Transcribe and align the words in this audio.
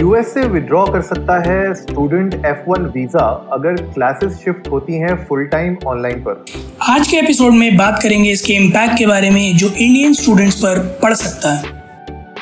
US 0.00 0.32
से 0.34 0.40
withdraw 0.48 0.84
कर 0.86 1.02
सकता 1.02 1.38
है 1.42 1.72
स्टूडेंट 1.74 2.34
एफ़ 2.46 2.68
वन 2.68 2.84
वीज़ा 2.86 3.24
अगर 3.52 3.74
क्लासेस 3.84 4.34
शिफ्ट 4.34 4.68
होती 4.70 4.98
हैं 4.98 5.14
फुल 5.26 5.44
टाइम 5.46 5.76
ऑनलाइन 5.86 6.20
पर। 6.20 6.44
आज 6.90 7.08
के 7.08 7.16
एपिसोड 7.16 7.52
में 7.52 7.76
बात 7.76 7.98
करेंगे 8.02 8.30
इसके 8.30 8.52
इम्पैक्ट 8.52 8.96
के 8.98 9.06
बारे 9.06 9.30
में 9.30 9.56
जो 9.56 9.68
इंडियन 9.68 10.12
स्टूडेंट्स 10.12 10.56
पर 10.56 10.78
पड़ 11.02 11.12
सकता 11.14 11.52
है। 11.52 11.70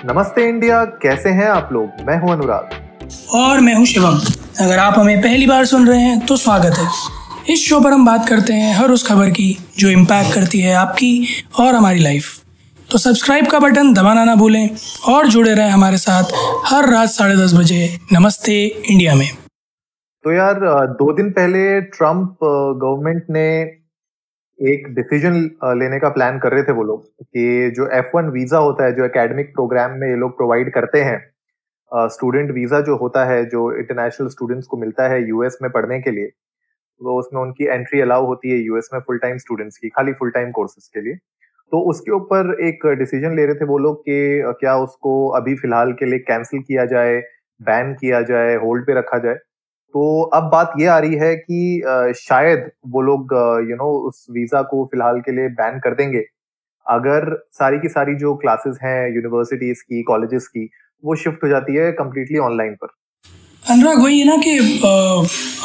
नमस्ते 0.04 0.48
इंडिया 0.48 0.84
कैसे 1.02 1.30
हैं 1.30 1.48
आप 1.48 1.68
लोग? 1.72 2.06
मैं 2.06 2.18
हूँ 2.18 2.32
अनुराग। 2.32 2.70
और 3.34 3.60
मैं 3.60 3.74
हूँ 3.74 3.86
शिवम। 3.86 4.20
अगर 4.60 4.78
आप 4.78 4.98
हमें 4.98 5.20
पहली 5.22 5.46
बार 5.46 5.64
सुन 5.64 5.86
रहे 5.86 6.00
हैं 6.00 6.18
तो 6.26 6.36
स्वागत 6.36 6.78
है। 6.78 6.88
इस 7.52 7.68
शो 7.68 7.80
पर 7.80 7.92
हम 7.92 8.04
बात 8.06 8.28
करते 8.28 8.52
हैं 8.52 8.74
हर 8.74 8.90
उस 8.90 9.06
खबर 9.06 9.30
की 9.30 9.56
जो 9.78 9.90
इम्पैक्ट 9.90 10.34
करती 10.34 10.60
है 10.60 10.74
आपकी 10.74 11.26
और 11.60 11.74
हमारी 11.74 11.98
लाइफ 11.98 12.39
तो 12.92 12.98
सब्सक्राइब 12.98 13.46
का 13.46 13.58
बटन 13.58 13.92
दबाना 13.94 14.24
ना 14.24 14.34
भूलें 14.34 14.76
और 15.08 15.26
जुड़े 15.28 15.52
रहें 15.54 15.68
हमारे 15.70 15.96
साथ 15.96 16.32
हर 16.66 16.88
रात 16.90 17.08
साढ़े 17.08 17.36
दस 17.36 17.52
बजे 17.54 17.86
नमस्ते 18.12 18.54
इंडिया 18.64 19.14
में। 19.14 19.26
तो 20.24 20.32
यार 20.32 20.58
दो 20.94 21.12
दिन 21.12 21.30
पहले 21.32 21.60
ट्रंप 21.92 22.38
गवर्नमेंट 22.42 23.26
ने 23.30 23.46
एक 24.58 24.88
डिसीज़न 24.94 25.38
लेने 25.78 25.98
का 26.00 26.08
प्लान 26.10 26.38
कर 26.38 26.52
रहे 26.52 26.62
थे 26.62 26.72
वो 26.72 26.82
लोग 26.82 27.06
कि 27.22 27.70
जो 27.76 27.88
एफ़ 27.98 28.16
वन 28.16 28.30
वीज़ा 28.30 28.58
होता 28.58 28.84
है, 28.84 28.94
जो 28.96 29.04
एकेडमिक 29.04 29.54
प्रोग्राम 29.54 29.98
में 30.00 30.08
ये 30.08 30.16
लोग 30.16 30.36
प्रोवाइड 30.36 30.72
करते 30.74 31.02
हैं 31.02 32.08
स्टूडेंट 32.10 32.50
वीज़ा 32.52 32.80
जो 32.82 32.96
होता 32.98 33.24
है, 33.24 33.44
जो 33.46 33.72
इंटरनेशनल 33.78 34.28
स्टूडेंट्स 34.30 34.66
को 34.66 34.76
मिलता 34.76 35.08
है 35.08 35.26
यूएस 35.28 35.58
में 35.62 35.70
पढ़ने 35.70 36.00
के 36.00 36.10
लिए 36.10 36.26
तो 36.26 37.18
उसमें 37.18 37.40
उनकी 37.42 37.64
एंट्री 37.66 38.00
अलाउ 38.00 38.26
होती 38.26 38.50
है 38.50 38.58
यूएस 38.58 38.88
में 38.92 39.00
फुल 39.00 39.18
टाइम 39.18 39.36
स्टूडेंट्स 39.38 39.76
की, 39.76 39.88
खाली 39.88 40.12
फुल 40.12 40.30
टाइम 40.30 40.50
कोर्सेज 40.52 40.86
के 40.88 41.00
लिए। 41.00 41.14
तो 41.72 41.80
उसके 41.90 42.12
ऊपर 42.12 42.56
एक 42.64 42.86
डिसीज़न 42.98 43.36
ले 43.36 43.44
रहे 43.46 43.54
थे 43.54 43.64
वो 43.64 43.78
लोग 43.78 44.00
कि 44.00 44.42
क्या 44.60 44.76
उसको 44.78 45.12
अभी 45.36 45.54
फ़िलहाल 45.56 45.92
के 45.92 46.06
लिए 46.06 46.18
कैंसिल 46.20 46.60
किया 46.60 46.84
जाए 46.86 47.20
बैन 47.60 47.92
किया 47.94 48.20
जाए 48.22 48.54
होल्ड 48.56 48.86
पे 48.86 48.98
रखा 48.98 49.18
जाए? 49.18 49.34
तो 49.34 50.22
अब 50.34 50.42
बात 50.50 50.72
ये 50.80 50.86
आ 50.86 50.98
रही 50.98 51.14
है 51.16 51.34
कि 51.36 52.12
शायद 52.18 52.70
वो 52.88 53.00
लोग 53.02 53.32
यू 53.70 53.76
नो 53.76 53.90
उस 54.08 54.26
वीज़ा 54.30 54.62
को 54.62 54.84
फ़िलहाल 54.86 55.20
के 55.20 55.32
लिए 55.32 55.48
बैन 55.60 55.78
कर 55.78 55.94
देंगे। 55.94 56.24
अगर 56.86 57.34
सारी 57.52 57.78
की 57.78 57.88
सारी 57.88 58.14
जो 58.14 58.34
क्लासेस 58.36 58.78
हैं 58.82 59.14
यूनिवर्सिटीज 59.14 59.82
की 59.82 60.02
कॉलेजेस 60.02 60.46
की, 60.48 60.68
वो 61.04 61.14
शिफ्ट 61.16 61.44
हो 61.44 61.48
जाती 61.48 61.74
है 61.76 61.90
कम्प्लीटली 61.92 62.38
ऑनलाइन 62.40 62.74
पर। 62.74 62.88
अनुराग, 63.64 64.02
वही 64.02 64.18
है 64.20 64.26
ना 64.26 64.36
कि 64.36 64.56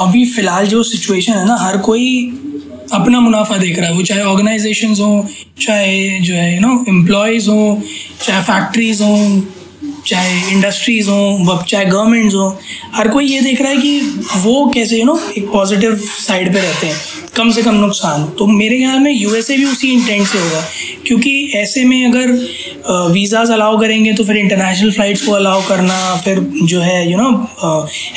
अभी 0.01 0.25
फ़िलहाल 0.35 0.65
जो 0.67 0.83
सिचुएशन 0.83 1.33
है 1.33 1.45
ना, 1.47 1.55
हर 1.59 1.77
कोई 1.81 2.54
अपना 2.93 3.19
मुनाफा 3.19 3.57
देख 3.57 3.79
रहा 3.79 3.89
है। 3.89 3.95
वो 3.95 4.01
चाहे 4.01 4.21
ऑर्गेनाइजेशन 4.21 4.95
हों, 5.01 5.23
चाहे 5.61 6.19
जो 6.19 6.33
है 6.33 6.55
यू 6.55 6.61
नो 6.61 6.85
एम्प्लॉयज़ 6.89 7.49
हों, 7.49 7.81
चाहे 8.25 8.41
फैक्ट्रीज 8.43 9.01
हो 9.01 9.15
चाहे 10.07 10.51
इंडस्ट्रीज़ 10.51 11.09
हो 11.09 11.63
चाहे 11.69 11.85
गवर्नमेंट्स 11.85 12.35
हो, 12.35 12.47
हर 12.95 13.07
कोई 13.07 13.25
ये 13.25 13.41
देख 13.41 13.61
रहा 13.61 13.71
है 13.71 13.77
कि 13.77 13.99
वो 14.37 14.65
कैसे 14.73 14.97
यू 14.97 15.05
नो 15.05 15.19
एक 15.37 15.51
पॉजिटिव 15.51 15.95
साइड 16.17 16.53
पे 16.53 16.59
रहते 16.59 16.87
हैं। 16.87 16.95
कम 17.35 17.51
से 17.51 17.61
कम 17.63 17.75
नुकसान। 17.75 18.23
तो 18.39 18.45
मेरे 18.47 18.77
ख्याल 18.77 18.99
में 18.99 19.11
यूएसए 19.11 19.57
भी 19.57 19.65
उसी 19.65 19.91
इंटेंट 19.93 20.27
से 20.27 20.37
होगा। 20.37 20.63
क्योंकि 21.07 21.31
ऐसे 21.55 21.83
में 21.85 22.05
अगर 22.05 22.31
वीज़ाज 23.11 23.51
अलाउ 23.51 23.79
करेंगे 23.79 24.13
तो 24.13 24.23
फिर 24.23 24.37
इंटरनेशनल 24.37 24.91
फ़्लाइट्स 24.91 25.25
को 25.25 25.31
अलाउ 25.31 25.61
करना, 25.67 26.15
फिर 26.25 26.39
जो 26.63 26.81
है 26.81 27.11
यू 27.11 27.17
नो 27.17 27.31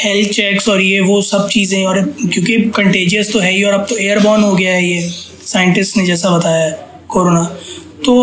हेल्थ 0.01 0.31
चेक्स 0.31 0.69
और 0.69 0.81
ये 0.81 1.01
वो 1.01 1.21
सब 1.23 1.49
चीज़ें, 1.49 1.85
और 1.85 2.01
क्योंकि 2.03 2.57
कंटेजियस 2.77 3.33
तो 3.33 3.39
है 3.39 3.53
ही, 3.53 3.63
और 3.63 3.73
अब 3.73 3.87
तो 3.91 3.97
एयरबॉर्न 3.99 4.43
हो 4.43 4.55
गया 4.55 4.75
है 4.75 4.85
ये। 4.85 5.11
साइंटिस्ट 5.47 5.97
ने 5.97 6.07
जैसा 6.07 6.37
बताया 6.37 6.71
कोरोना। 7.09 7.43
तो 8.05 8.15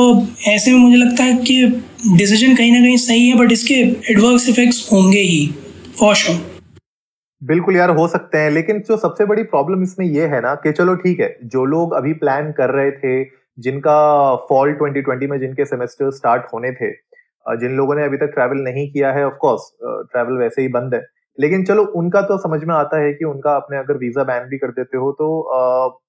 ऐसे 0.48 0.72
में 0.72 0.80
मुझे 0.80 0.98
लगता 0.98 1.24
है 1.24 1.36
कि 1.40 1.66
डिसीज़न 2.18 2.56
कहीं 2.56 2.72
ना 2.72 2.80
कहीं 2.80 2.98
सही 2.98 3.28
है 3.30 3.38
बट 3.38 3.52
इसके 3.52 3.74
एडवर्स 4.12 4.50
इफेक्ट्स 4.50 4.88
होंगे 4.92 5.20
ही 5.22 5.48
फॉर 6.00 6.16
श्योर 6.16 6.44
बिल्कुल 7.42 7.76
यार, 7.76 7.90
हो 7.90 8.08
सकते 8.08 8.38
हैं, 8.38 8.52
लेकिन 8.52 8.80
जो 8.80 8.98
सबसे 8.98 9.26
बड़ी 9.26 9.44
प्रॉब्लम 9.46 9.84
इसमें 9.84 10.06
ये 10.06 10.26
है 10.28 10.40
ना, 10.42 10.54
कि 10.56 10.72
चलो 10.72 10.96
ठीक 10.96 11.20
है, 11.20 11.38
जो 11.46 11.66
लोग 11.66 11.94
अभी 11.94 12.14
प्लान 12.16 12.52
कर 12.52 12.70
रहे 12.72 12.92
थे, 12.94 13.24
जिनका 13.58 14.36
फॉल 14.50 14.74
2020 14.76 15.30
में 15.30 15.40
जिनके 15.40 15.66
सेमेस्टर 15.66 16.12
स्टार्ट 16.12 16.46
होने 16.54 16.72
थे 16.74 16.92
जिन 17.46 17.76
लोगों 17.78 17.96
ने 17.96 18.04
अभी 18.04 18.18
तक 18.18 18.32
ट्रैवल 18.34 18.58
नहीं 18.60 18.88
किया 18.92 19.12
है 19.14 19.26
ऑफ़ 19.26 19.34
कोर्स 19.42 19.70
ट्रैवल 19.82 20.38
वैसे 20.38 20.62
ही 20.62 20.68
बंद 20.70 20.94
है। 20.96 21.02
लेकिन 21.38 21.64
चलो, 21.66 21.84
उनका 21.84 22.22
तो 22.22 22.38
समझ 22.40 22.64
में 22.64 22.74
आता 22.76 23.02
है 23.02 23.12
कि 23.14 23.26
उनका 23.26 23.56
अपने 23.56 23.78
अगर 23.78 23.98
वीज़ा 23.98 24.24
बैन 24.24 24.48
भी 24.50 24.58
कर 24.58 24.72
देते 24.72 24.98
हो 24.98 25.12
तो 25.20 25.28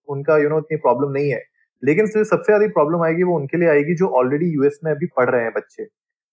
उनका 0.09 0.39
यू 0.39 0.49
नो 0.49 0.59
इतनी 0.59 0.77
प्रॉब्लम 0.79 1.13
नहीं 1.13 1.31
है। 1.31 1.43
लेकिन 1.87 2.07
सबसे 2.07 2.43
ज़्यादा 2.45 2.67
प्रॉब्लम 2.75 3.03
आएगी, 3.05 3.23
वो 3.23 3.37
उनके 3.37 3.59
लिए 3.59 3.69
आएगी 3.69 3.95
जो 3.95 4.09
ऑलरेडी 4.19 4.47
यूएस 4.55 4.79
में 4.85 4.91
अभी 4.93 5.07
पढ़ 5.17 5.31
रहे 5.31 5.43
हैं 5.43 5.53
बच्चे, 5.57 5.87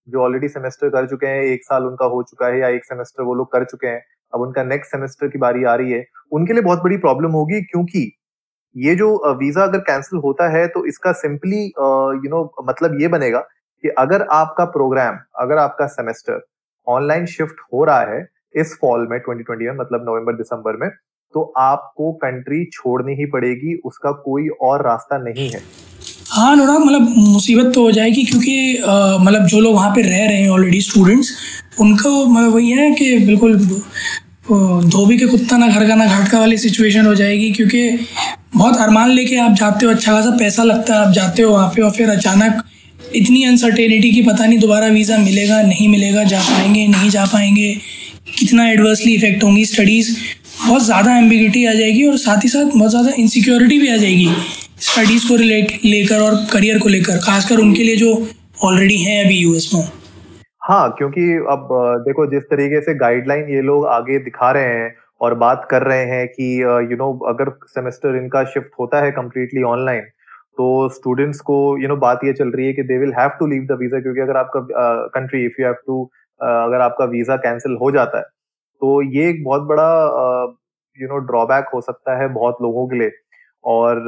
जो 0.07 0.21
ऑलरेडी 0.21 0.47
सेमेस्टर 0.49 0.89
कर 0.89 1.07
चुके 1.07 1.27
हैं, 1.27 1.41
एक 1.43 1.63
साल 1.65 1.85
उनका 1.85 2.05
हो 2.07 2.21
चुका 2.23 2.47
है 2.47 2.59
या 2.59 2.67
एक 2.69 2.85
सेमेस्टर 2.85 3.23
वो 3.23 3.33
लोग 3.35 3.51
कर 3.51 3.63
चुके 3.65 3.87
हैं, 3.87 4.01
अब 4.33 4.41
उनका 4.41 4.63
नेक्स्ट 4.63 4.91
सेमेस्टर 4.91 5.27
की 5.27 5.37
बारी 5.39 5.63
आ 5.63 5.75
रही 5.75 5.91
है, 5.91 6.05
उनके 6.31 6.53
लिए 6.53 6.61
बहुत 6.63 6.83
बड़ी 6.83 6.97
प्रॉब्लम 6.99 7.31
होगी 7.31 7.61
क्योंकि 7.63 8.11
ये 8.75 8.95
जो 8.95 9.35
वीज़ा 9.39 9.63
अगर 9.63 9.79
कैंसिल 9.81 10.19
होता 10.19 10.47
है 10.49 10.67
तो 10.67 10.85
इसका 10.85 11.11
सिंपली 11.13 11.63
यू 11.65 12.29
नो 12.29 12.43
मतलब 12.69 12.99
ये 13.01 13.07
बनेगा 13.07 13.39
कि 13.83 13.89
अगर 13.99 14.21
आपका 14.31 14.65
प्रोग्राम 14.67 15.17
अगर 15.39 15.57
आपका 15.57 15.87
सेमेस्टर 15.89 16.41
ऑनलाइन 16.87 17.25
शिफ्ट 17.25 17.59
हो 17.73 17.83
रहा 17.83 17.99
है, 18.03 18.25
इस 18.55 18.77
फॉल 18.81 19.07
में 19.07 19.17
2020 19.19 19.59
में 19.61 19.77
मतलब 19.79 20.09
नवंबर, 20.09 20.35
दिसंबर 20.35 20.77
में 20.77 20.89
तो 21.33 21.41
आपको 21.59 22.11
कंट्री 22.23 22.63
छोड़नी 22.73 23.13
ही 23.13 23.25
पड़ेगी, 23.27 23.75
उसका 23.85 24.11
कोई 24.25 24.47
और 24.61 24.85
रास्ता 24.87 25.17
नहीं 25.19 25.49
है। 25.49 25.61
हाँ 26.29 26.51
अनुराग 26.51 26.79
मतलब 26.79 27.13
मुसीबत 27.17 27.71
तो 27.75 27.81
हो 27.83 27.91
जाएगी 27.91 28.23
क्योंकि 28.25 28.55
मतलब 29.19 29.45
जो 29.47 29.59
लोग 29.59 29.73
वहाँ 29.75 29.91
पे 29.95 30.01
रह 30.01 30.25
रहे 30.27 30.37
हैं 30.37 30.49
ऑलरेडी 30.49 30.81
स्टूडेंट्स 30.81 31.31
उनको 31.81 32.25
मतलब 32.25 32.53
वही 32.53 32.69
है 32.71 32.91
कि 32.91 33.17
बिल्कुल 33.25 33.57
धोबी 34.89 35.17
के 35.17 35.25
कुत्ता 35.27 35.57
ना 35.57 35.67
घर 35.67 35.87
का 35.87 35.95
ना 35.95 36.05
घाट 36.05 36.29
का 36.31 36.39
वाली 36.39 36.57
सिचुएशन 36.57 37.05
हो 37.05 37.13
जाएगी 37.15 37.51
क्योंकि 37.51 37.89
बहुत 38.55 38.77
अरमान 38.77 39.09
लेके 39.09 39.37
आप 39.39 39.51
जाते 39.55 39.85
हो 39.85 39.91
अच्छा 39.91 40.11
खासा 40.13 40.29
पैसा 40.39 40.63
लगता 40.63 40.93
है, 40.93 41.05
आप 41.05 41.13
जाते 41.13 41.41
हो 41.41 41.51
वहाँ 41.51 41.69
पे 41.75 41.81
और 41.81 41.91
फिर 41.91 42.09
अचानक 42.09 42.63
इतनी 43.15 43.43
अनसर्टेनिटी 43.43 44.11
की 44.11 44.21
पता 44.21 44.45
नहीं 44.45 44.59
दोबारा 44.59 44.87
वीज़ा 44.87 45.17
मिलेगा, 45.17 45.61
नहीं 45.61 45.87
मिलेगा, 45.87 46.23
जा 46.23 46.39
पाएँगे, 46.41 46.87
नहीं 46.87 47.09
जा 47.09 47.25
पाएँगे, 47.25 47.73
कितना 48.37 48.69
एडवर्सली 48.69 49.13
इफ़ेक्ट 49.15 49.43
होंगी 49.43 49.65
स्टडीज़ 49.65 50.15
बहुत 50.63 50.83
ज़्यादा 50.83 51.15
एम्बिगिटी 51.17 51.65
आ 51.65 51.71
जाएगी 51.73 52.05
और 52.07 52.17
साथ 52.17 52.43
ही 52.43 52.49
साथ 52.49 52.65
बहुत 52.67 52.89
ज़्यादा 52.89 53.11
इनसिक्योरिटी 53.19 53.79
भी 53.79 53.87
आ 53.89 53.95
जाएगी। 53.97 54.27
स्टडीज़ 54.81 55.27
को 55.29 55.35
रिलेट 55.35 55.71
लेकर 55.85 56.21
और 56.21 56.35
करियर 56.51 56.79
को 56.79 56.89
लेकर, 56.89 57.17
खासकर 57.17 57.59
उनके 57.59 57.83
लिए 57.83 57.95
जो 57.95 58.11
ऑलरेडी 58.65 58.97
हैं 58.97 59.23
अभी 59.23 59.37
यूएस 59.37 59.69
में। 59.73 59.81
हाँ 60.61 60.89
क्योंकि 60.97 61.21
अब 61.51 61.67
देखो, 62.05 62.25
जिस 62.27 62.43
तरीके 62.45 62.81
से 62.81 62.93
गाइडलाइन 62.95 63.49
ये 63.49 63.61
लोग 63.61 63.85
आगे 63.89 64.19
दिखा 64.21 64.51
रहे 64.51 64.73
हैं 64.73 64.95
और 65.21 65.33
बात 65.37 65.67
कर 65.71 65.83
रहे 65.83 66.05
हैं 66.07 66.27
कि 66.29 66.47
यू 66.61 66.97
नो 66.97 67.11
अगर 67.29 67.49
सेमेस्टर 67.69 68.15
इनका 68.17 68.43
शिफ्ट 68.53 68.79
होता 68.79 69.01
है 69.03 69.11
कम्प्लीटली 69.13 69.63
ऑनलाइन 69.67 70.03
तो 70.57 70.67
स्टूडेंट्स 70.93 71.39
को 71.41 71.55
यू 71.81 71.87
नो 71.87 71.95
बात 71.97 72.23
ये 72.23 72.33
चल 72.33 72.49
रही 72.49 72.67
है 72.67 72.73
कि 72.73 72.83
they 72.83 72.97
will 72.97 73.13
have 73.19 73.29
to 73.39 73.47
leave 73.47 73.65
the 73.65 73.77
visa 73.79 73.99
क्योंकि 73.99 74.21
अगर 74.21 74.37
आपका 74.37 74.59
country 75.15 75.45
if 75.45 75.61
you 75.61 75.65
have 75.65 75.75
to 75.87 76.03
अगर 76.41 76.81
आपका 76.81 77.05
वीज़ा 77.11 77.35
कैंसिल 77.39 77.77
हो 77.81 77.91
जाता 77.91 78.17
है 78.17 78.23
तो 78.83 79.01
ये 79.11 79.29
एक 79.29 79.43
बहुत 79.43 79.61
बड़ा 79.67 79.85
यू 80.97 81.07
नो 81.07 81.17
ड्रॉबैक 81.27 81.69
हो 81.73 81.79
सकता 81.81 82.19
है 82.21 82.27
बहुत 82.33 82.57
लोगों 82.61 82.87
के 82.87 82.97
लिए। 82.99 83.11
और 83.63 83.99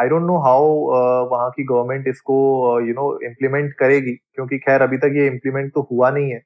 आई 0.00 0.08
डोंट 0.08 0.22
नो 0.22 0.38
हाउ 0.40 0.64
वहाँ 1.30 1.48
की 1.50 1.64
गवर्नमेंट 1.64 2.08
इसको 2.08 2.36
यू 2.80 2.94
नो 2.94 3.06
इम्प्लीमेंट 3.26 3.72
करेगी, 3.78 4.12
क्योंकि 4.34 4.58
खैर 4.58 4.82
अभी 4.82 4.96
तक 4.98 5.14
ये 5.16 5.26
इम्प्लीमेंट 5.26 5.72
तो 5.74 5.86
हुआ 5.92 6.10
नहीं 6.10 6.30
है। 6.30 6.42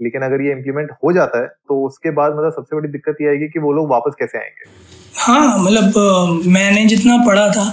लेकिन 0.00 0.22
अगर 0.22 0.42
ये 0.42 0.52
इम्प्लीमेंट 0.52 0.90
हो 1.04 1.12
जाता 1.12 1.40
है 1.40 1.46
तो 1.46 1.84
उसके 1.86 2.10
बाद 2.12 2.32
मतलब 2.32 2.52
सबसे 2.52 2.76
बड़ी 2.76 2.88
दिक्कत 2.88 3.16
ये 3.20 3.28
आएगी 3.28 3.48
कि 3.48 3.58
वो 3.60 3.72
लोग 3.72 3.90
वापस 3.90 4.14
कैसे 4.18 4.38
आएँगे। 4.38 4.70
हाँ 5.16 5.58
मतलब 5.58 6.42
मैंने 6.46 6.84
जितना 6.86 7.16
पढ़ा 7.26 7.48
था 7.50 7.64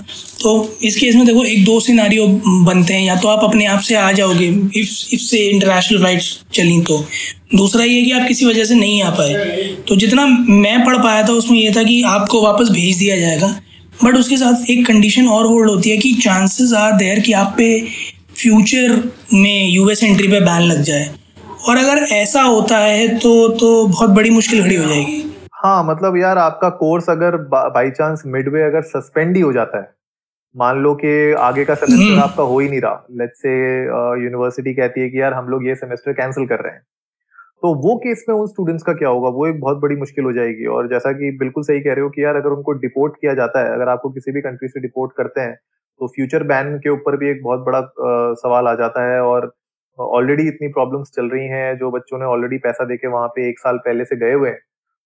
तो 0.44 0.54
इस 0.84 0.98
केस 1.00 1.16
में 1.16 1.26
देखो 1.26 1.44
एक 1.46 1.66
दो 1.66 1.80
सिनारियो 1.80 2.28
बनते 2.66 2.94
हैं, 2.94 3.02
या 3.02 3.16
तो 3.16 3.28
आप 3.28 3.44
अपने 3.44 3.66
आप 3.66 3.80
से 3.80 3.96
आ 3.96 4.12
जाओगे 4.12 4.48
इफ़ 4.48 4.92
इफ़ 5.16 5.22
से 5.22 5.38
इंटरनेशनल 5.50 6.00
फ्लाइट्स 6.00 6.28
चली 6.54 6.82
तो। 6.82 6.98
दूसरा 7.56 7.84
ये 7.84 8.02
कि 8.04 8.12
आप 8.12 8.28
किसी 8.28 8.46
वजह 8.46 8.66
से 8.66 8.76
नहीं 8.76 9.02
आ 9.04 9.10
पाए। 9.12 9.64
तो 9.88 9.96
जितना 9.96 10.26
मैं 10.50 10.86
पढ़ 10.86 10.98
पाया 10.98 11.24
था 11.24 11.34
उसमें 11.34 11.58
ये 11.60 11.72
था 11.72 11.84
कि 11.84 12.02
आपको 12.08 12.42
वापस 12.44 12.70
भेज 12.72 12.98
दिया 12.98 13.18
जाएगा। 13.20 13.48
बट 14.04 14.16
उसके 14.16 14.38
साथ 14.38 14.70
एक 14.70 14.86
कंडीशन 14.88 15.28
और 15.28 15.46
होल्ड 15.46 15.70
होती 15.70 15.90
है 15.90 15.98
कि 15.98 16.14
चांसेस 16.14 16.74
आर 16.74 16.92
देयर 16.92 17.20
कि 17.20 17.34
आप 17.34 17.54
पे 17.58 17.68
फ्यूचर 18.38 18.98
में 19.34 19.70
यूएस 19.70 20.04
एंट्री 20.04 20.28
पे 20.28 20.40
बैन 20.40 20.62
लग 20.62 20.82
जाए। 20.82 21.10
और 21.70 21.78
अगर 21.78 22.02
ऐसा 22.14 22.42
होता 22.42 22.78
है 22.78 23.08
तो 23.18 23.48
तो 23.50 23.86
बहुत 23.88 24.10
बड़ी 24.10 24.30
मुश्किल 24.30 24.64
खड़ी 24.64 24.76
हो 24.76 24.86
जाएगी। 24.86 25.24
हाँ 25.56 25.84
मतलब 25.84 26.18
यार 26.18 26.38
आपका 26.38 26.70
कोर्स 26.78 27.10
अगर 27.10 27.36
बाई 27.50 27.90
चांस 27.92 28.24
मिडवे 28.26 28.64
अगर 28.64 28.82
सस्पेंड 28.82 29.36
ही 29.36 29.42
हो 29.42 29.52
जाता 29.54 29.78
है। 29.78 29.92
मान 30.56 30.80
लो 30.80 30.94
कि 30.96 31.34
आगे 31.34 31.64
का 31.66 31.76
सेमेस्टर 31.76 32.04
हम्म। 32.04 32.22
आपका 32.22 32.44
हो 32.44 32.60
ही 32.60 32.68
नहीं 32.70 32.82
रहा। 32.82 33.06
लेट्स 33.12 33.38
से 33.38 33.54
यूनिवर्सिटी 34.24 34.74
कहती 34.74 35.02
है 35.02 35.10
कि 35.10 35.22
यार 35.22 35.34
हम 35.34 35.48
लोग 35.50 35.68
ये 35.68 35.76
सेमेस्टर 35.76 36.14
कैंसिल 36.14 36.46
कर 36.46 36.60
रहे 36.60 36.74
हैं। 36.74 36.82
तो 37.64 37.74
वो 37.84 37.96
केस 37.98 38.26
में 38.30 38.36
उन 38.36 38.48
स्टूडेंट्स 38.48 38.84
का 38.84 38.94
क्या 38.94 39.10
होगा? 39.10 39.30
वो 39.30 39.46
एक 39.48 39.60
बहुत 39.60 39.78
बड़ी 39.82 39.96
मुश्किल 39.96 40.26
हो 40.26 40.32
जाएगी। 40.34 40.66
और 40.68 40.88
जैसा 40.90 41.12
कि 41.14 41.30
बिल्कुल 41.40 41.64
सही 41.64 41.80
कह 41.82 41.94
रहे 41.94 42.04
हो 42.04 42.10
कि 42.10 42.24
यार 42.24 42.36
अगर 42.36 42.50
उनको 42.50 42.72
डिपोर्ट 42.80 43.14
किया 43.22 43.34
जाता 43.34 43.60
है 43.60 43.74
अगर 43.76 43.90
आपको 43.90 44.10
किसी 44.12 44.32
भी 44.32 44.42
कंट्री 44.42 44.68
से 44.70 44.80
डिपोर्ट 44.82 45.12
करते 45.18 45.42
हैं 45.42 45.56
तो 46.02 46.08
फ्यूचर 46.08 46.44
बैन 46.46 46.78
के 46.80 46.90
ऊपर 46.90 47.18
भी 47.18 47.30
एक 47.30 47.42
बहुत 47.44 47.60
बड़ा 47.66 47.78
आ, 47.80 48.34
सवाल 48.36 48.68
आ 48.68 48.74
जाता 48.76 49.06
है। 49.08 49.20
और 49.24 49.52
ऑलरेडी 50.00 50.48
इतनी 50.48 50.68
प्रॉब्लम्स 50.70 51.12
चल 51.16 51.30
रही 51.30 51.48
हैं 51.50 51.78
जो 51.78 51.92
बच्चों 51.92 52.20
ने 52.20 52.26
ऑलरेडी 52.26 52.58
पैसा 52.60 52.86
देके 52.86 53.08
वहाँ 53.10 53.28
पे 53.36 53.50
एक 53.50 53.60
साल 53.60 53.78
पहले 53.86 54.06
से 54.06 54.16
गए 54.18 54.34
हुए 54.34 54.50
हैं। 54.50 54.60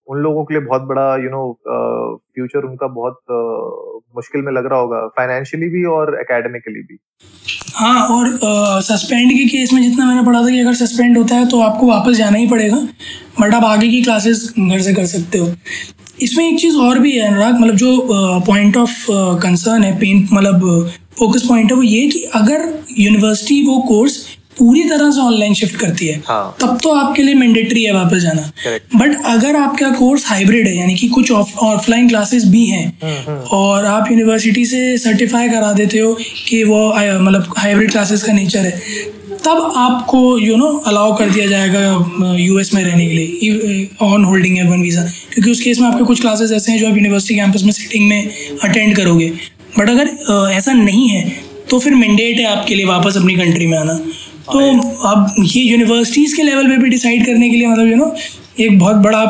उन 0.07 0.19
लोगों 0.19 0.43
के 0.45 0.53
लिए 0.53 0.63
बहुत 0.63 0.81
बड़ा 0.89 1.05
यू 1.15 1.29
नो 1.29 1.41
फ्यूचर 1.65 2.65
उनका 2.65 2.87
बहुत 2.87 3.19
uh, 3.31 4.17
मुश्किल 4.17 4.41
में 4.41 4.51
लग 4.53 4.65
रहा 4.65 4.79
होगा 4.79 4.99
फाइनेंशियली 5.17 5.67
भी 5.69 5.83
और 5.95 6.19
एकेडमिकली 6.21 6.81
भी। 6.81 6.97
हाँ 7.75 8.07
और 8.07 8.39
सस्पेंड 8.83 9.31
के 9.31 9.45
केस 9.45 9.73
में 9.73 9.81
जितना 9.81 10.05
मैंने 10.05 10.23
पढ़ा 10.25 10.41
था 10.41 10.49
कि 10.49 10.59
अगर 10.59 10.73
सस्पेंड 10.75 11.17
होता 11.17 11.35
है 11.35 11.47
तो 11.47 11.59
आपको 11.61 11.87
वापस 11.87 12.15
जाना 12.17 12.37
ही 12.37 12.47
पड़ेगा 12.47 12.77
बट 13.41 13.53
आप 13.53 13.63
आगे 13.63 13.87
की 13.87 14.01
क्लासेस 14.03 14.53
घर 14.59 14.79
से 14.79 14.93
कर 14.93 15.05
सकते 15.05 15.37
हो। 15.37 15.51
इसमें 16.21 16.47
एक 16.47 16.59
चीज़ 16.59 16.77
और 16.77 16.99
भी 16.99 17.11
है 17.11 17.27
अनुराग 17.27 17.59
मतलब 17.59 17.75
जो 17.75 18.41
पॉइंट 18.47 18.77
ऑफ़ 18.77 19.05
कंसर्न 19.41 19.83
है 19.83 19.97
पेन 19.99 20.27
मतलब 20.33 20.89
फोकस 21.19 21.45
पॉइंट 21.49 21.71
है 21.71 21.77
वो 21.77 21.83
ये 21.83 22.07
कि 22.07 22.23
अगर 22.35 22.67
यूनिवर्सिटी 22.99 23.61
वो 23.67 23.77
कोर्स 23.87 24.17
पूरी 24.57 24.83
तरह 24.89 25.11
से 25.11 25.21
ऑनलाइन 25.21 25.53
शिफ्ट 25.53 25.75
करती 25.75 26.07
है। 26.07 26.21
हाँ. 26.27 26.55
तब 26.61 26.77
तो 26.83 26.91
आपके 26.91 27.23
लिए 27.23 27.35
मैंडेटरी 27.35 27.83
है 27.83 27.93
वापस 27.93 28.21
जाना। 28.21 28.51
बट 28.95 29.17
अगर 29.25 29.55
आपका 29.55 29.89
कोर्स 29.93 30.25
हाइब्रिड 30.27 30.67
है 30.67 30.75
यानी 30.77 30.95
कि 30.95 31.07
कुछ 31.09 31.31
ऑफलाइन 31.31 32.07
क्लासेस 32.09 32.45
भी 32.47 32.65
हैं 32.67 32.85
हम्म, 33.03 33.17
हम्म। 33.27 33.57
और 33.57 33.85
आप 33.87 34.11
यूनिवर्सिटी 34.11 34.65
से 34.65 34.97
सर्टिफाई 34.99 35.49
करा 35.49 35.71
देते 35.73 35.99
हो 35.99 36.13
कि 36.47 36.63
वो 36.63 36.87
मतलब 36.89 37.53
हाइब्रिड 37.57 37.91
क्लासेस 37.91 38.23
का 38.23 38.33
नेचर 38.33 38.59
है 38.59 39.15
तब 39.45 39.73
आपको 39.77 40.19
यू 40.39 40.55
नो 40.57 40.67
अलाउ 40.87 41.15
कर 41.17 41.29
दिया 41.29 41.45
जाएगा 41.47 42.35
यूएस 42.37 42.73
में 42.73 42.83
रहने 42.83 43.05
के 43.07 43.13
लिए 43.13 43.87
on 44.01 44.23
holding 44.25 44.57
F 44.57 44.67
one 44.67 44.81
visa 44.81 45.01
क्योंकि 45.33 45.51
उस 45.51 45.61
केस 45.61 45.79
में 45.79 45.87
आपके 45.87 46.03
कुछ 46.03 46.21
क्लासेस 46.21 46.51
ऐसे 46.51 46.71
हैं 46.71 46.79
जो 46.79 46.87
आप 46.87 46.97
यूनिवर्सिटी 46.97 47.35
कैंपस 47.35 47.63
में 47.63 47.71
सिटिंग 47.71 48.07
में 48.09 48.29
अटेंड 48.63 48.95
करोगे। 48.95 49.31
बट 49.79 49.89
अगर 49.89 50.51
ऐसा 50.51 50.73
नहीं 50.73 51.07
है 51.09 51.23
तो 51.69 51.79
फिर 51.79 51.95
मैंडेट 51.95 52.37
है 52.39 52.45
आपके 52.47 52.75
लिए 52.75 52.85
वापस 52.85 53.17
अपनी 53.17 53.35
कंट्री 53.35 53.67
में 53.67 53.77
आना। 53.77 53.99
तो 54.51 54.59
अब 55.09 55.33
ये 55.39 55.61
यूनिवर्सिटीज़ 55.61 56.35
के 56.35 56.43
लेवल 56.43 56.67
पे 56.69 56.77
भी 56.77 56.89
डिसाइड 56.89 57.25
करने 57.25 57.49
के 57.49 57.55
लिए 57.55 57.67
मतलब 57.67 57.87
यू 57.87 57.95
नो 57.95 58.13
एक 58.59 58.79
बहुत 58.79 58.95
बड़ा 58.95 59.23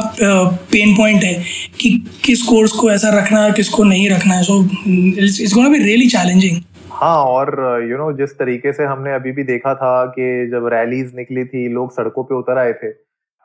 पेन 0.71 0.95
पॉइंट 0.97 1.23
है 1.23 1.33
कि 1.79 1.89
किस 2.25 2.41
कोर्स 2.43 2.71
को 2.71 2.91
ऐसा 2.91 3.09
रखना 3.17 3.41
है 3.43 3.51
किसको 3.53 3.83
नहीं 3.83 4.09
रखना 4.09 4.33
है। 4.33 4.43
So 4.43 4.61
it's 4.63 5.53
gonna 5.53 5.69
be 5.69 5.77
really 5.83 6.07
challenging 6.09 6.61
हाँ 6.91 7.17
और 7.23 7.49
यू 7.83 7.89
you 7.89 7.97
नो 7.97 8.05
know, 8.05 8.17
जिस 8.19 8.37
तरीके 8.37 8.73
से 8.73 8.83
हमने 8.83 9.13
अभी 9.13 9.31
भी 9.31 9.43
देखा 9.43 9.73
था 9.75 10.05
कि 10.09 10.47
जब 10.51 10.67
रैलीज 10.73 11.11
निकली 11.15 11.43
थी 11.45 11.67
लोग 11.73 11.91
सड़कों 11.91 12.23
पे 12.23 12.35
उतर 12.35 12.57
आए 12.57 12.71
थे 12.73 12.91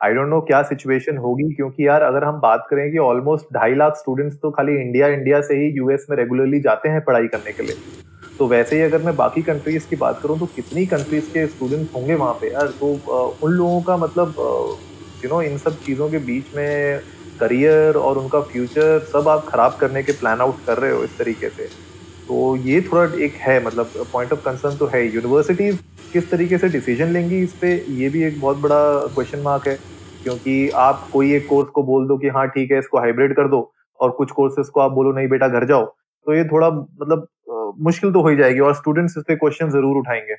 आई 0.01 0.13
डोंट 0.13 0.29
नो 0.29 0.39
क्या 0.41 0.61
सिचुएशन 0.63 1.17
होगी 1.17 1.51
क्योंकि 1.53 1.87
यार 1.87 2.01
अगर 2.01 2.23
हम 2.23 2.39
बात 2.39 2.65
करें 2.69 2.91
कि 2.91 2.97
ऑलमोस्ट 2.97 3.53
ढाई 3.53 3.75
लाख 3.75 3.97
स्टूडेंट्स 3.97 4.37
तो 4.41 4.51
खाली 4.51 4.75
इंडिया 4.75 5.07
इंडिया 5.07 5.41
से 5.41 5.55
ही 5.55 5.69
यूएस 5.77 6.05
में 6.09 6.17
रेगुलरली 6.17 6.59
जाते 6.59 6.89
हैं 6.89 7.01
पढ़ाई 7.01 7.27
करने 7.27 7.51
के 7.51 7.63
लिए। 7.63 7.75
तो 8.39 8.47
वैसे 8.47 8.75
ही 8.75 8.81
अगर 8.81 9.01
मैं 9.03 9.15
बाकी 9.15 9.41
कंट्रीज़ 9.43 9.87
की 9.89 9.95
बात 9.95 10.19
करूँ 10.23 10.39
तो 10.39 10.45
कितनी 10.47 10.85
कंट्रीज़ 10.87 11.27
के 11.29 11.47
स्टूडेंट्स 11.47 11.91
होंगे 11.95 12.15
वहाँ 12.15 12.33
पे? 12.41 12.47
यार 12.47 12.67
तो 12.69 12.93
उन 13.43 13.51
लोगों 13.51 13.81
का 13.83 13.97
मतलब 13.97 14.35
यू 15.23 15.29
नो 15.29 15.41
इन 15.41 15.57
सब 15.57 15.77
चीज़ों 15.79 16.09
के 16.11 16.19
बीच 16.21 16.49
में 16.55 16.99
करियर 17.39 17.97
और 17.97 18.17
उनका 18.17 18.41
फ्यूचर 18.51 18.99
सब 19.05 19.27
आप 19.29 19.45
खराब 19.49 19.77
करने 19.81 20.03
के 20.03 20.11
प्लान 20.13 20.41
आउट 20.41 20.59
कर 20.65 20.77
रहे 20.77 20.91
हो 20.91 21.03
इस 21.03 21.11
तरीके 21.19 21.49
से। 21.49 21.67
तो 22.29 22.55
ये 22.67 22.81
थोड़ा 22.83 23.03
एक 23.25 23.35
है 23.41 23.63
मतलब 23.65 23.93
पॉइंट 24.13 24.33
ऑफ़ 24.33 24.39
कंसर्न 24.41 24.77
तो 24.77 24.87
है 24.93 25.05
यूनिवर्सिटीज 25.07 25.79
किस 26.13 26.29
तरीके 26.31 26.57
से 26.57 26.69
डिसीज़न 26.69 27.13
लेंगी 27.13 27.41
इस 27.43 27.53
पर 27.63 27.85
ये 27.93 28.09
भी 28.09 28.23
एक 28.25 28.39
बहुत 28.41 28.57
बड़ा 28.59 28.79
क्वेश्चन 29.07 29.39
मार्क 29.41 29.67
है। 29.67 29.75
क्योंकि 30.25 30.69
आप 30.79 31.09
कोई 31.13 31.33
एक 31.35 31.45
कोर्स 31.49 31.69
को 31.69 31.83
बोल 31.83 32.07
दो 32.07 32.17
कि 32.17 32.27
हाँ 32.29 32.47
ठीक 32.49 32.71
है, 32.71 32.79
इसको 32.79 32.99
हाइब्रिड 32.99 33.35
कर 33.35 33.47
दो 33.49 33.71
और 33.99 34.11
कुछ 34.11 34.31
कोर्सेज 34.31 34.69
को 34.69 34.79
आप 34.81 34.91
बोलो, 34.91 35.11
नहीं 35.13 35.27
बेटा, 35.29 35.47
घर 35.47 35.65
जाओ। 35.67 35.85
तो 35.85 36.33
ये 36.35 36.43
थोड़ा 36.45 36.69
मतलब 36.69 37.27
मुश्किल 37.81 38.11
तो 38.11 38.21
हो 38.21 38.29
ही 38.29 38.35
जाएगी 38.37 38.59
और 38.59 38.73
स्टूडेंट्स 38.75 39.13
इस 39.17 39.23
पे 39.27 39.35
क्वेश्चन 39.35 39.69
ज़रूर 39.71 39.97
उठाएँगे। 39.97 40.35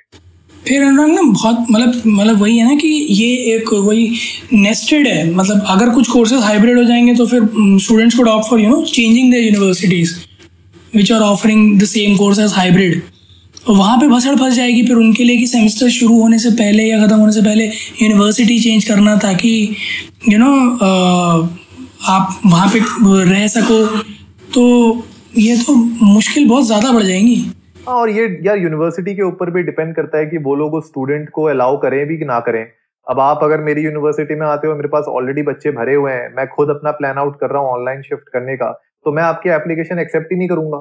फिर 0.63 0.83
अनुराग 0.83 1.09
ना, 1.09 1.23
बहुत 1.23 1.67
मतलब 1.71 2.03
मतलब 2.07 2.41
वही 2.41 2.59
है 2.59 2.69
ना 2.69 2.75
कि 2.77 2.89
ये 2.89 3.55
एक 3.55 3.73
वही 3.75 4.11
नेस्टेड 4.53 5.07
है। 5.09 5.33
मतलब 5.33 5.65
अगर 5.69 5.91
कुछ 5.95 6.09
कोर्सेज 6.11 6.43
हाइब्रिड 6.43 6.79
हो 6.79 6.85
जाएँगे 6.85 7.15
तो 7.15 7.27
फिर 7.27 7.49
स्टूडेंट्स 7.81 8.17
को 8.17 8.25
opt 8.27 8.51
for 8.51 8.61
you 8.61 8.69
know 8.71 8.83
changing 8.85 9.33
the 9.33 9.37
universities 9.37 10.15
which 10.95 11.13
are 11.13 11.21
offering 11.23 11.81
the 11.81 11.85
same 11.87 12.17
course 12.17 12.39
as 12.39 12.53
hybrid 12.55 13.03
वहाँ 13.69 13.97
पे 13.99 14.07
भसड़ 14.09 14.35
फंस 14.37 14.55
जाएगी 14.55 14.83
फिर 14.87 14.97
उनके 14.97 15.25
लिए 15.25 15.37
कि 15.37 15.47
सेमेस्टर 15.47 15.91
शुरू 15.91 16.21
होने 16.21 16.39
से 16.39 16.51
पहले 16.55 16.85
या 16.85 17.05
ख़त्म 17.05 17.17
होने 17.17 17.33
से 17.33 17.43
पहले 17.43 17.65
यूनिवर्सिटी 18.03 18.59
चेंज 18.61 18.85
करना 18.85 19.17
ताकि 19.19 19.53
यू 20.29 20.39
नो 20.39 20.53
आप 22.09 22.41
वहाँ 22.47 22.69
पे 22.69 22.81
रह 23.25 23.47
सको। 23.49 23.87
तो 24.55 24.65
ये 25.37 25.57
तो 25.59 25.75
मुश्किल 26.07 26.49
बहुत 26.49 26.65
ज़्यादा 26.67 26.91
बढ़ 26.93 27.03
जाएँगी। 27.03 27.35
हाँ, 27.87 27.95
और 27.95 28.11
ये 28.11 28.27
यार 28.45 28.59
यूनिवर्सिटी 28.59 29.15
के 29.15 29.23
ऊपर 29.23 29.51
भी 29.51 29.63
डिपेंड 29.63 29.95
करता 29.97 30.19
है 30.19 30.27
कि 30.27 30.39
वो 30.39 30.55
लोग 30.57 30.83
स्टूडेंट 30.85 31.29
को 31.31 31.45
अलाउ 31.45 31.77
करें 31.79 32.07
भी 32.09 32.19
कि 32.19 32.25
ना 32.25 32.39
करें। 32.41 32.67
अब 33.07 33.21
आप 33.21 33.41
अगर 33.43 33.61
मेरी 33.61 33.83
यूनिवर्सिटी 33.85 34.35
में 34.35 34.47
आते 34.47 34.69
हो 34.69 34.75
मेरे 34.75 34.89
पास 34.89 35.05
ऑलरेडी 35.09 35.43
बच्चे 35.43 35.71
भरे 35.73 35.95
हुए 35.95 36.13
हैं 36.13 36.29
मैं 36.37 36.47
खुद 36.49 36.71
अपना 36.71 36.91
प्लान 36.93 37.19
आउट 37.19 37.39
कर 37.41 37.51
रहा 37.51 37.63
हूँ 37.63 37.71
ऑनलाइन 37.71 38.03
शिफ्ट 38.03 38.29
करने 38.33 38.57
का 38.57 38.71
तो 39.07 39.13
मैं 39.13 39.23
आपकी 39.23 39.51
एप्लीकेशन 39.51 39.99
एक्सेप्ट 39.99 40.33
ही 40.33 40.39
नहीं 40.39 40.49
करूँगा। 40.49 40.79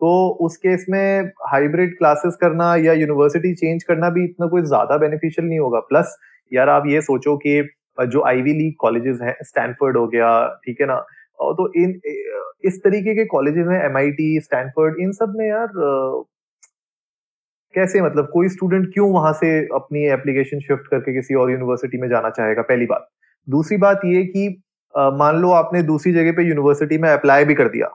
तो 0.00 0.28
उस 0.40 0.56
केस 0.56 0.86
में 0.90 1.30
हाइब्रिड 1.48 1.96
क्लासेस 1.98 2.36
करना 2.40 2.74
या 2.76 2.92
यूनिवर्सिटी 2.94 3.54
चेंज 3.54 3.84
करना 3.84 4.10
भी 4.10 4.24
इतना 4.24 4.46
कोई 4.46 4.62
ज़्यादा 4.64 4.96
बेनिफिशियल 4.96 5.48
नहीं 5.48 5.58
होगा। 5.58 5.80
प्लस 5.82 6.16
यार 6.52 6.68
आप 6.68 6.86
ये 6.86 7.00
सोचो 7.02 7.36
कि 7.36 7.62
जो 8.06 8.22
आईवी 8.26 8.52
लीग 8.54 8.74
कॉलेजेस 8.80 9.18
हैं 9.22 9.36
स्टैनफोर्ड 9.44 9.96
हो 9.96 10.06
गया 10.08 10.28
ठीक 10.64 10.80
है 10.80 10.86
ना? 10.86 11.04
तो 11.40 11.72
इन 11.76 12.00
इस 12.64 12.80
तरीके 12.84 13.14
के 13.14 13.24
कॉलेजेस 13.26 13.66
में 13.66 13.76
एम 13.76 13.96
स्टैनफर्ड 14.42 15.00
इन 15.00 15.12
सब 15.12 15.34
में 15.36 15.46
यार 15.48 15.68
कैसे 17.74 18.00
मतलब 18.00 18.28
कोई 18.32 18.48
स्टूडेंट 18.48 18.88
क्यों 18.94 19.10
वहाँ 19.12 19.32
से 19.32 19.48
अपनी 19.74 20.04
एप्लीकेशन 20.10 20.60
शिफ्ट 20.60 20.86
करके 20.86 21.14
किसी 21.14 21.34
और 21.34 21.50
यूनिवर्सिटी 21.50 21.98
में 21.98 22.08
जाना 22.08 22.30
चाहेगा? 22.30 22.62
पहली 22.62 22.86
बात। 22.86 23.08
दूसरी 23.48 23.76
बात 23.76 24.00
ये 24.04 24.24
कि 24.26 24.48
मान 24.94 25.36
लो 25.36 25.50
आपने 25.52 25.82
दूसरी 25.82 26.12
जगह 26.12 26.32
पे 26.32 26.42
यूनिवर्सिटी 26.42 26.98
में 26.98 27.08
अप्लाई 27.10 27.44
भी 27.44 27.54
कर 27.54 27.68
दिया, 27.68 27.86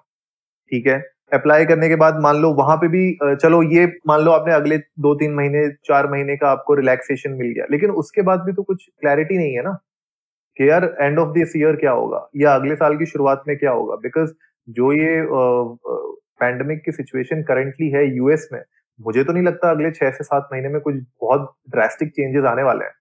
ठीक 0.71 0.87
है? 0.87 0.99
अप्लाई 1.33 1.65
करने 1.65 1.89
के 1.89 1.95
बाद 1.95 2.19
मान 2.21 2.37
लो 2.37 2.53
वहाँ 2.53 2.75
पे 2.77 2.87
भी 2.87 3.17
चलो 3.23 3.61
ये 3.63 3.85
मान 4.07 4.21
लो 4.21 4.31
आपने 4.31 4.53
अगले 4.53 4.77
दो 4.77 5.13
तीन 5.15 5.33
महीने, 5.33 5.67
चार 5.85 6.09
महीने 6.11 6.35
का 6.37 6.49
आपको 6.49 6.73
रिलैक्सेशन 6.73 7.31
मिल 7.31 7.47
गया, 7.47 7.65
लेकिन 7.71 7.91
उसके 7.91 8.21
बाद 8.21 8.43
भी 8.45 8.53
तो 8.53 8.63
कुछ 8.63 8.85
क्लैरिटी 9.01 9.37
नहीं 9.37 9.53
है 9.55 9.63
ना? 9.63 9.77
कि 10.57 10.69
यार 10.69 10.83
एंड 11.01 11.19
ऑफ़ 11.19 11.29
दिस 11.33 11.55
ईयर 11.57 11.75
क्या 11.75 11.91
होगा? 11.91 12.27
या 12.37 12.53
अगले 12.55 12.75
साल 12.75 12.97
की 12.97 13.05
शुरुआत 13.05 13.43
में 13.47 13.55
क्या 13.57 13.71
होगा? 13.71 13.95
बिकॉज़ 13.97 14.29
जो 14.67 14.91
ये 14.93 15.25
पैंडमिक 16.41 16.81
की 16.85 16.91
सिचुएशन 16.91 17.41
करंटली 17.43 17.89
है 17.89 18.05
यूएस 18.15 18.47
में 18.53 18.59
मुझे 18.99 19.23
तो 19.23 19.33
नहीं 19.33 19.43
लगता 19.43 19.69
अगले 19.71 19.91
छह 19.91 20.09
से 20.11 20.23
सात 20.23 20.49
महीने 20.53 20.69
में 20.69 20.79
कुछ 20.81 20.95
बहुत 21.21 21.53
ड्रास्टिक 21.71 22.09
चेंजेस 22.09 22.43
आने 22.45 22.63
वाले 22.63 22.85
हैं। 22.85 22.93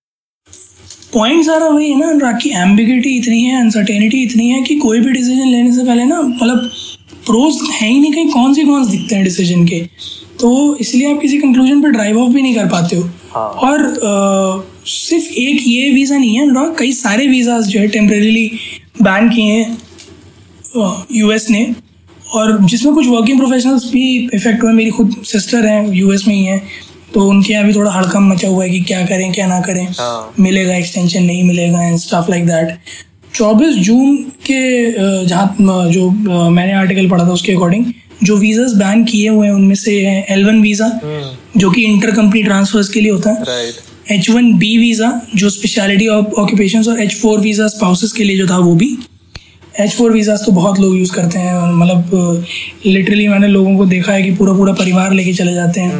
पॉइंट 1.14 1.44
सारा 1.44 1.66
वही 1.66 1.90
है 1.90 1.98
ना 1.98 2.08
अनुराग 2.08 2.38
की 2.42 2.50
एम्बिगिटी 2.60 3.16
इतनी 3.16 3.42
है 3.44 3.60
अनसर्टेनिटी 3.60 4.22
इतनी 4.24 4.48
है 4.48 4.62
कि 4.62 4.78
कोई 4.80 5.00
भी 5.00 5.12
डिसीज़न 5.12 5.48
लेने 5.48 5.72
से 5.72 5.84
पहले 5.86 6.04
ना 6.04 6.20
मतलब 6.22 6.68
प्रोज 7.26 7.58
है 7.72 7.88
ही 7.88 8.00
नहीं 8.00 8.12
कहीं 8.12 8.32
कौन 8.32 8.54
सी 8.54 8.64
कौन 8.64 8.90
दिखते 8.90 9.14
हैं 9.14 9.24
डिसीज़न 9.24 9.64
के? 9.66 9.80
तो 10.40 10.76
इसलिए 10.76 11.14
आप 11.14 11.20
किसी 11.20 11.38
कंक्लूजन 11.40 11.82
पर 11.82 11.90
ड्राइव 11.90 12.18
ऑफ़ 12.18 12.32
भी 12.32 12.42
नहीं 12.42 12.54
कर 12.54 12.66
पाते 12.68 12.96
हो। 12.96 13.02
हाँ. 13.30 13.48
और 13.48 14.70
सिर्फ़ 14.86 15.24
एक 15.38 15.62
ये 15.66 15.90
वीज़ा 15.90 16.16
नहीं 16.16 16.34
है 16.36 16.42
अनुराग 16.42 16.76
कई 16.78 16.92
सारे 16.94 17.26
वीज़ाज 17.28 17.66
जो 17.66 17.80
है 17.80 17.88
टेम्परेली 17.88 18.50
बैन 19.02 19.28
किए 19.30 19.52
हैं 19.52 21.06
यूएस 21.12 21.48
ने। 21.50 21.64
और 22.34 22.58
जिसमें 22.62 22.94
कुछ 22.94 23.06
वर्किंग 23.06 23.38
प्रोफेशनल्स 23.38 23.90
भी 23.92 24.04
इफ़ेक्ट 24.34 24.62
हुए 24.62 24.72
मेरी 24.72 24.90
खुद 24.90 25.14
सिस्टर 25.26 25.66
हैं 25.66 25.92
यूएस 25.94 26.26
में 26.28 26.34
ही 26.34 26.44
हैं 26.44 26.62
तो 27.14 27.26
उनके 27.28 27.52
यहाँ 27.52 27.64
भी 27.66 27.72
थोड़ा 27.74 27.90
हड़कम 27.92 28.30
मचा 28.32 28.48
हुआ 28.48 28.64
है 28.64 28.70
कि 28.70 28.80
क्या 28.82 29.04
करें 29.06 29.32
क्या 29.32 29.46
ना 29.46 29.60
करें। 29.60 29.86
हाँ. 29.88 30.34
मिलेगा 30.40 30.74
एक्सटेंशन 30.74 31.22
नहीं 31.22 31.42
मिलेगा 31.44 31.82
एंड 31.82 31.98
स्टाफ 31.98 32.30
लाइक 32.30 32.46
दैट 32.46 32.78
24 33.34 33.76
जून 33.78 34.16
के 34.46 35.26
जहाँ 35.26 35.90
जो 35.90 36.10
मैंने 36.10 36.72
आर्टिकल 36.72 37.08
पढ़ा 37.10 37.26
था 37.26 37.32
उसके 37.32 37.52
अकॉर्डिंग 37.52 37.92
जो 38.22 38.36
वीज़ाज 38.38 38.74
बैन 38.78 39.04
किए 39.04 39.28
हुए 39.28 39.46
हैं 39.46 39.54
उनमें 39.54 39.74
से 39.74 39.94
एल 40.30 40.44
वन 40.46 40.60
वीज़ा 40.62 40.90
जो 41.56 41.70
कि 41.70 41.84
इंटर 41.84 42.10
कंपनी 42.16 42.42
ट्रांसफर्स 42.42 42.88
के 42.88 43.00
लिए 43.00 43.10
होता 43.10 43.30
है। 43.30 43.70
एच 44.06 44.28
वन 44.30 44.52
बी 44.58 44.76
वीज़ा 44.78 45.10
जो 45.36 45.50
स्पेशलिटी 45.50 46.06
ऑफ़ 46.08 46.34
ऑक्यूपेशन 46.40 46.90
और 46.90 47.00
एच 47.02 47.14
फोर 47.16 47.40
वीज़ा 47.40 47.66
स्पाउसेस 47.68 48.12
के 48.12 48.24
लिए 48.24 48.36
जो 48.38 48.46
था 48.46 48.58
वो 48.58 48.74
भी। 48.74 48.96
एच 49.80 49.92
फोर 49.94 50.12
वीज़ा 50.12 50.36
तो 50.36 50.52
बहुत 50.52 50.78
लोग 50.80 50.96
यूज़ 50.96 51.12
करते 51.12 51.38
हैं 51.38 51.60
मतलब 51.74 52.46
लिटरली 52.86 53.28
मैंने 53.28 53.48
लोगों 53.48 53.76
को 53.76 53.84
देखा 53.86 54.12
है 54.12 54.22
कि 54.22 54.30
पूरा 54.36 54.52
पूरा 54.52 54.72
परिवार 54.72 55.12
लेके 55.12 55.32
चले 55.34 55.54
जाते 55.54 55.80
हैं। 55.80 55.92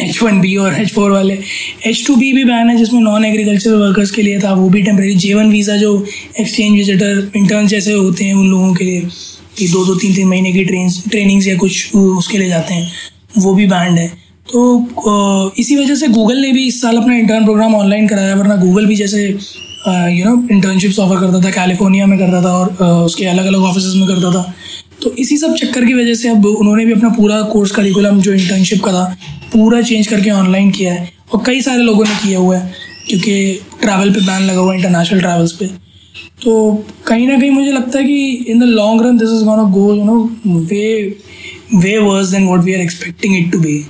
एच 0.00 0.22
वन 0.22 0.40
बी 0.40 0.54
और 0.56 0.80
एच 0.80 0.92
फोर 0.92 1.10
वाले। 1.10 1.38
एच 1.86 2.06
टू 2.06 2.16
बी 2.16 2.32
भी 2.32 2.44
बैन 2.44 2.70
है 2.70 2.76
जिसमें 2.76 3.00
नॉन 3.00 3.24
एग्रीकल्चर 3.24 3.74
वर्कर्स 3.74 4.10
के 4.10 4.22
लिए 4.22 4.40
था 4.40 4.52
वो 4.54 4.68
भी 4.68 4.82
टेम्प्रेरी 4.82 5.14
जे 5.16 5.34
वन 5.34 5.50
वीज़ा 5.50 5.76
जो 5.76 5.92
एक्सचेंज 6.40 6.76
विजिटर 6.76 7.30
इंटर्न 7.36 7.66
जैसे 7.66 7.92
होते 7.92 8.24
हैं 8.24 8.34
उन 8.34 8.48
लोगों 8.50 8.74
के 8.74 8.84
लिए 8.84 9.00
कि 9.58 9.68
दो 9.68 9.84
दो 9.86 9.94
तीन 9.94 10.14
तीन 10.14 10.28
महीने 10.28 10.52
की 10.52 10.64
ट्रेन 10.64 10.90
ट्रेनिंग्स 11.10 11.46
या 11.46 11.56
कुछ 11.56 11.94
उसके 11.96 12.38
लिए 12.38 12.48
जाते 12.48 12.74
हैं। 12.74 12.90
वो 13.38 13.54
भी 13.54 13.66
बैंड 13.66 13.98
है। 13.98 14.12
तो 14.46 15.52
इसी 15.58 15.76
वजह 15.76 15.94
से 15.94 16.08
गूगल 16.08 16.38
ने 16.38 16.52
भी 16.52 16.66
इस 16.66 16.80
साल 16.82 16.96
अपना 16.96 17.14
इंटर्न 17.16 17.44
प्रोग्राम 17.44 17.74
ऑनलाइन 17.74 18.08
कराया, 18.08 18.34
वरना 18.34 18.56
गूगल 18.56 18.86
भी 18.86 18.96
जैसे 18.96 19.24
यू 19.26 20.24
नो 20.24 20.34
इंटर्नशिप्स 20.50 20.98
ऑफ़र 20.98 21.20
करता 21.20 21.40
था 21.44 21.50
कैलिफ़ोर्निया 21.52 22.06
में 22.06 22.18
करता 22.18 22.42
था 22.42 22.52
और 22.54 23.04
उसके 23.04 23.26
अलग 23.26 23.46
अलग 23.46 23.62
ऑफ़िस 23.62 23.84
में 23.96 24.06
करता 24.08 24.30
था। 24.34 24.52
तो 25.02 25.10
इसी 25.18 25.36
सब 25.36 25.54
चक्कर 25.56 25.84
की 25.84 25.94
वजह 25.94 26.14
से 26.14 26.28
अब 26.28 26.46
उन्होंने 26.46 26.84
भी 26.86 26.92
अपना 26.92 27.08
पूरा 27.16 27.40
कोर्स 27.52 27.70
करिकुलम 27.70 28.20
जो 28.20 28.32
इंटर्नशिप 28.32 28.82
का 28.84 28.92
था, 28.92 29.04
पूरा 29.52 29.80
चेंज 29.82 30.06
करके 30.06 30.30
ऑनलाइन 30.32 30.70
किया 30.70 30.92
है 30.94 31.10
और 31.32 31.42
कई 31.46 31.60
सारे 31.62 31.82
लोगों 31.82 32.04
ने 32.04 32.14
किया 32.22 32.38
हुआ 32.38 32.56
है, 32.56 32.72
क्योंकि 33.08 33.60
ट्रैवल 33.80 34.10
पे 34.10 34.20
बैन 34.20 34.42
लगा 34.42 34.60
हुआ 34.60 34.72
है 34.72 34.78
इंटरनेशनल 34.78 35.20
ट्रैवल्स 35.20 35.52
पे। 35.52 35.66
तो 36.44 36.84
कहीं 37.06 37.26
ना 37.28 37.38
कहीं 37.38 37.50
मुझे 37.50 37.72
लगता 37.72 37.98
है 37.98 38.04
कि 38.04 38.30
in 38.48 38.60
the 38.60 38.64
long 38.70 39.02
run 39.02 39.18
this 39.18 39.30
is 39.30 39.44
gonna 39.44 39.62
go 39.72 39.94
you 39.94 40.04
know 40.04 40.18
way 40.46 40.86
way 41.74 41.98
worse 41.98 42.28
than 42.28 42.46
what 42.46 42.60
we 42.60 42.74
are 42.74 42.80
expecting 42.80 43.36
it 43.36 43.50
to 43.52 43.58
be 43.60 43.84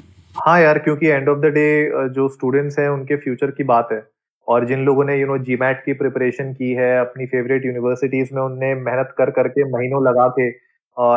हाँ 0.45 0.61
यार, 0.61 0.79
क्योंकि 0.79 1.07
एंड 1.07 1.29
ऑफ़ 1.29 1.39
द 1.39 1.47
डे 1.55 2.09
जो 2.15 2.29
स्टूडेंट्स 2.29 2.79
हैं, 2.79 2.89
उनके 2.89 3.17
फ्यूचर 3.17 3.51
की 3.51 3.65
बात 3.65 3.89
है। 3.93 4.03
और 4.49 4.65
जिन 4.67 4.81
लोगों 4.85 5.05
ने 5.05 5.17
यू 5.17 5.27
नो 5.27 5.37
जी 5.41 5.57
की 5.63 5.93
प्रिपरेशन 5.93 6.53
की 6.55 6.73
है, 6.73 6.99
अपनी 7.01 7.27
फेवरेट 7.27 7.65
यूनिवर्सिटीज 7.67 8.31
में 8.33 8.43
उनने 8.43 8.75
मेहनत 8.77 9.15
कर, 9.19 9.31
करके 9.31 9.65
महीनों 9.71 10.03
लगा 10.07 10.27
के 10.39 10.49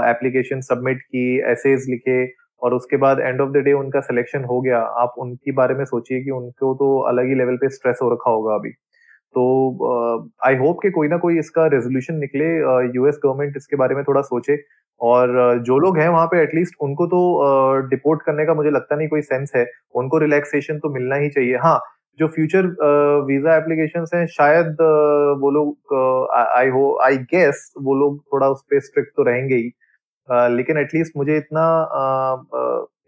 एप्लीकेशन 0.10 0.62
सबमिट 0.62 1.02
की 1.02 1.26
एसेज 1.52 1.86
लिखे, 1.90 2.26
और 2.62 2.74
उसके 2.74 2.98
बाद 2.98 3.20
एंड 3.20 3.42
ऑफ़ 3.42 3.50
द 3.52 3.64
डे 3.66 3.74
उनका 3.74 4.00
सिलेक्शन 4.02 4.44
हो 4.46 4.62
गया। 4.62 4.80
आप 5.02 5.16
उनके 5.20 5.52
बारे 5.54 5.76
में 5.76 5.84
सोचिए 5.86 6.24
कि 6.24 6.32
उनको 6.32 6.74
तो 6.76 6.98
अलग 7.10 7.28
ही 7.30 7.36
लेवल 7.36 7.58
पे 7.58 7.70
स्ट्रेस 7.70 8.00
हो 8.02 8.12
रखा 8.14 8.32
होगा 8.32 8.56
अभी। 8.56 8.72
तो 9.36 9.44
आई 10.46 10.56
होप 10.58 10.80
कि 10.82 10.90
कोई 10.92 11.08
ना 11.08 11.18
कोई 11.18 11.40
इसका 11.40 11.66
रेजोल्यूशन 11.74 12.16
निकले 12.20 12.46
यूएस 12.96 13.20
गवर्नमेंट 13.24 13.58
इसके 13.58 13.76
बारे 13.76 13.96
में 13.96 14.04
थोड़ा 14.04 14.22
सोचे 14.22 14.58
और 15.02 15.60
जो 15.66 15.78
लोग 15.80 15.98
हैं 15.98 16.08
वहाँ 16.10 16.28
पे 16.28 16.42
एटलीस्ट 16.44 16.76
उनको 16.82 17.06
तो 17.08 17.20
डिपोर्ट 17.90 18.22
करने 18.26 18.46
का 18.46 18.54
मुझे 18.54 18.70
लगता 18.70 18.96
नहीं 18.96 19.08
कोई 19.08 19.22
सेंस 19.22 19.52
है। 19.56 19.66
उनको 19.96 20.18
रिलैक्सेशन 20.20 20.80
तो 20.80 20.94
मिलना 20.94 21.16
ही 21.16 21.30
चाहिए। 21.30 21.56
हाँ 21.58 21.80
जो 22.20 22.28
फ्यूचर 22.28 22.66
वीज़ा 23.26 23.56
एप्लीकेशन 23.58 24.06
हैं, 24.14 24.26
शायद 24.28 24.78
वो 25.42 25.52
लोग 25.52 25.94
आई 26.34 26.70
हो 26.70 26.86
आई 27.04 27.18
गेस 27.34 27.72
वो 27.82 27.96
लोग 27.96 28.20
थोड़ा 28.34 28.48
उस 28.50 28.62
पर 28.72 28.80
स्ट्रिक्ट 28.80 29.12
तो 29.18 29.24
रहेंगे 29.24 29.56
ही। 29.56 29.72
लेकिन 30.56 30.78
एटलीस्ट 30.78 31.18
मुझे 31.18 31.38
इतना 31.38 31.66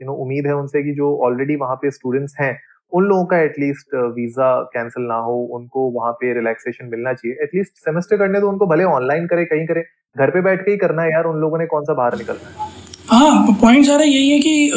यू 0.02 0.06
नो 0.08 0.14
उम्मीद 0.24 0.48
है 0.48 0.54
उनसे 0.56 0.84
कि 0.84 0.94
जो 0.96 1.16
ऑलरेडी 1.26 1.56
वहाँ 1.56 1.76
पे 1.76 1.92
स्टूडेंट्स 1.92 2.36
हैं 2.40 2.54
उन 2.94 3.04
लोगों 3.06 3.26
का 3.26 3.40
एटलीस्ट 3.42 3.96
वीज़ा 4.14 4.50
कैंसिल 4.74 5.04
ना 5.06 5.16
हो, 5.18 5.36
उनको 5.54 5.90
वहाँ 5.92 6.12
पे 6.14 6.34
रिलैक्सेशन 6.36 6.86
मिलना 6.88 7.14
चाहिए। 7.14 7.38
एटलीस्ट 7.44 7.72
सेमेस्टर 7.86 8.18
करने 8.18 8.40
तो 8.40 8.50
उनको 8.50 8.66
भले 8.68 8.84
ऑनलाइन 8.86 9.26
करे, 9.28 9.46
कहीं 9.46 9.66
करे, 9.68 9.84
घर 10.16 10.30
पे 10.30 10.42
बैठ 10.42 10.62
के 10.62 10.72
ही 10.72 10.78
करना 10.78 11.02
है 11.02 11.12
यार, 11.12 11.26
उन 11.26 11.40
लोगों 11.42 11.58
ने 11.60 11.66
कौन 11.68 11.84
सा 11.84 11.94
बाहर 11.94 12.18
निकलना 12.18 12.50
है? 12.50 12.68
हाँ 13.10 13.56
पॉइंट 13.62 13.86
सारा 13.86 14.04
यही 14.04 14.30
है 14.30 14.40
कि 14.40 14.72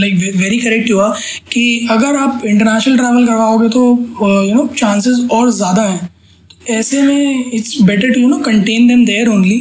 लाइक 0.00 0.14
वेरी 0.36 0.58
करेक्ट 0.60 0.90
हुआ 0.92 1.08
कि 1.52 1.88
अगर 1.90 2.16
आप 2.16 2.42
इंटरनेशनल 2.46 2.96
ट्रैवल 2.96 3.26
करवाओगे 3.26 3.68
तो 3.68 3.84
यू 4.42 4.54
नो 4.54 4.66
चांसेस 4.76 5.26
और 5.32 5.50
ज़्यादा 5.52 5.82
हैं। 5.82 6.06
तो 6.50 6.74
ऐसे 6.74 7.02
में 7.02 7.50
it's 7.50 7.80
better 7.82 8.12
to 8.14 8.20
you 8.20 8.28
know 8.28 8.38
contain 8.44 8.88
them 8.88 9.04
there 9.06 9.28
only 9.28 9.58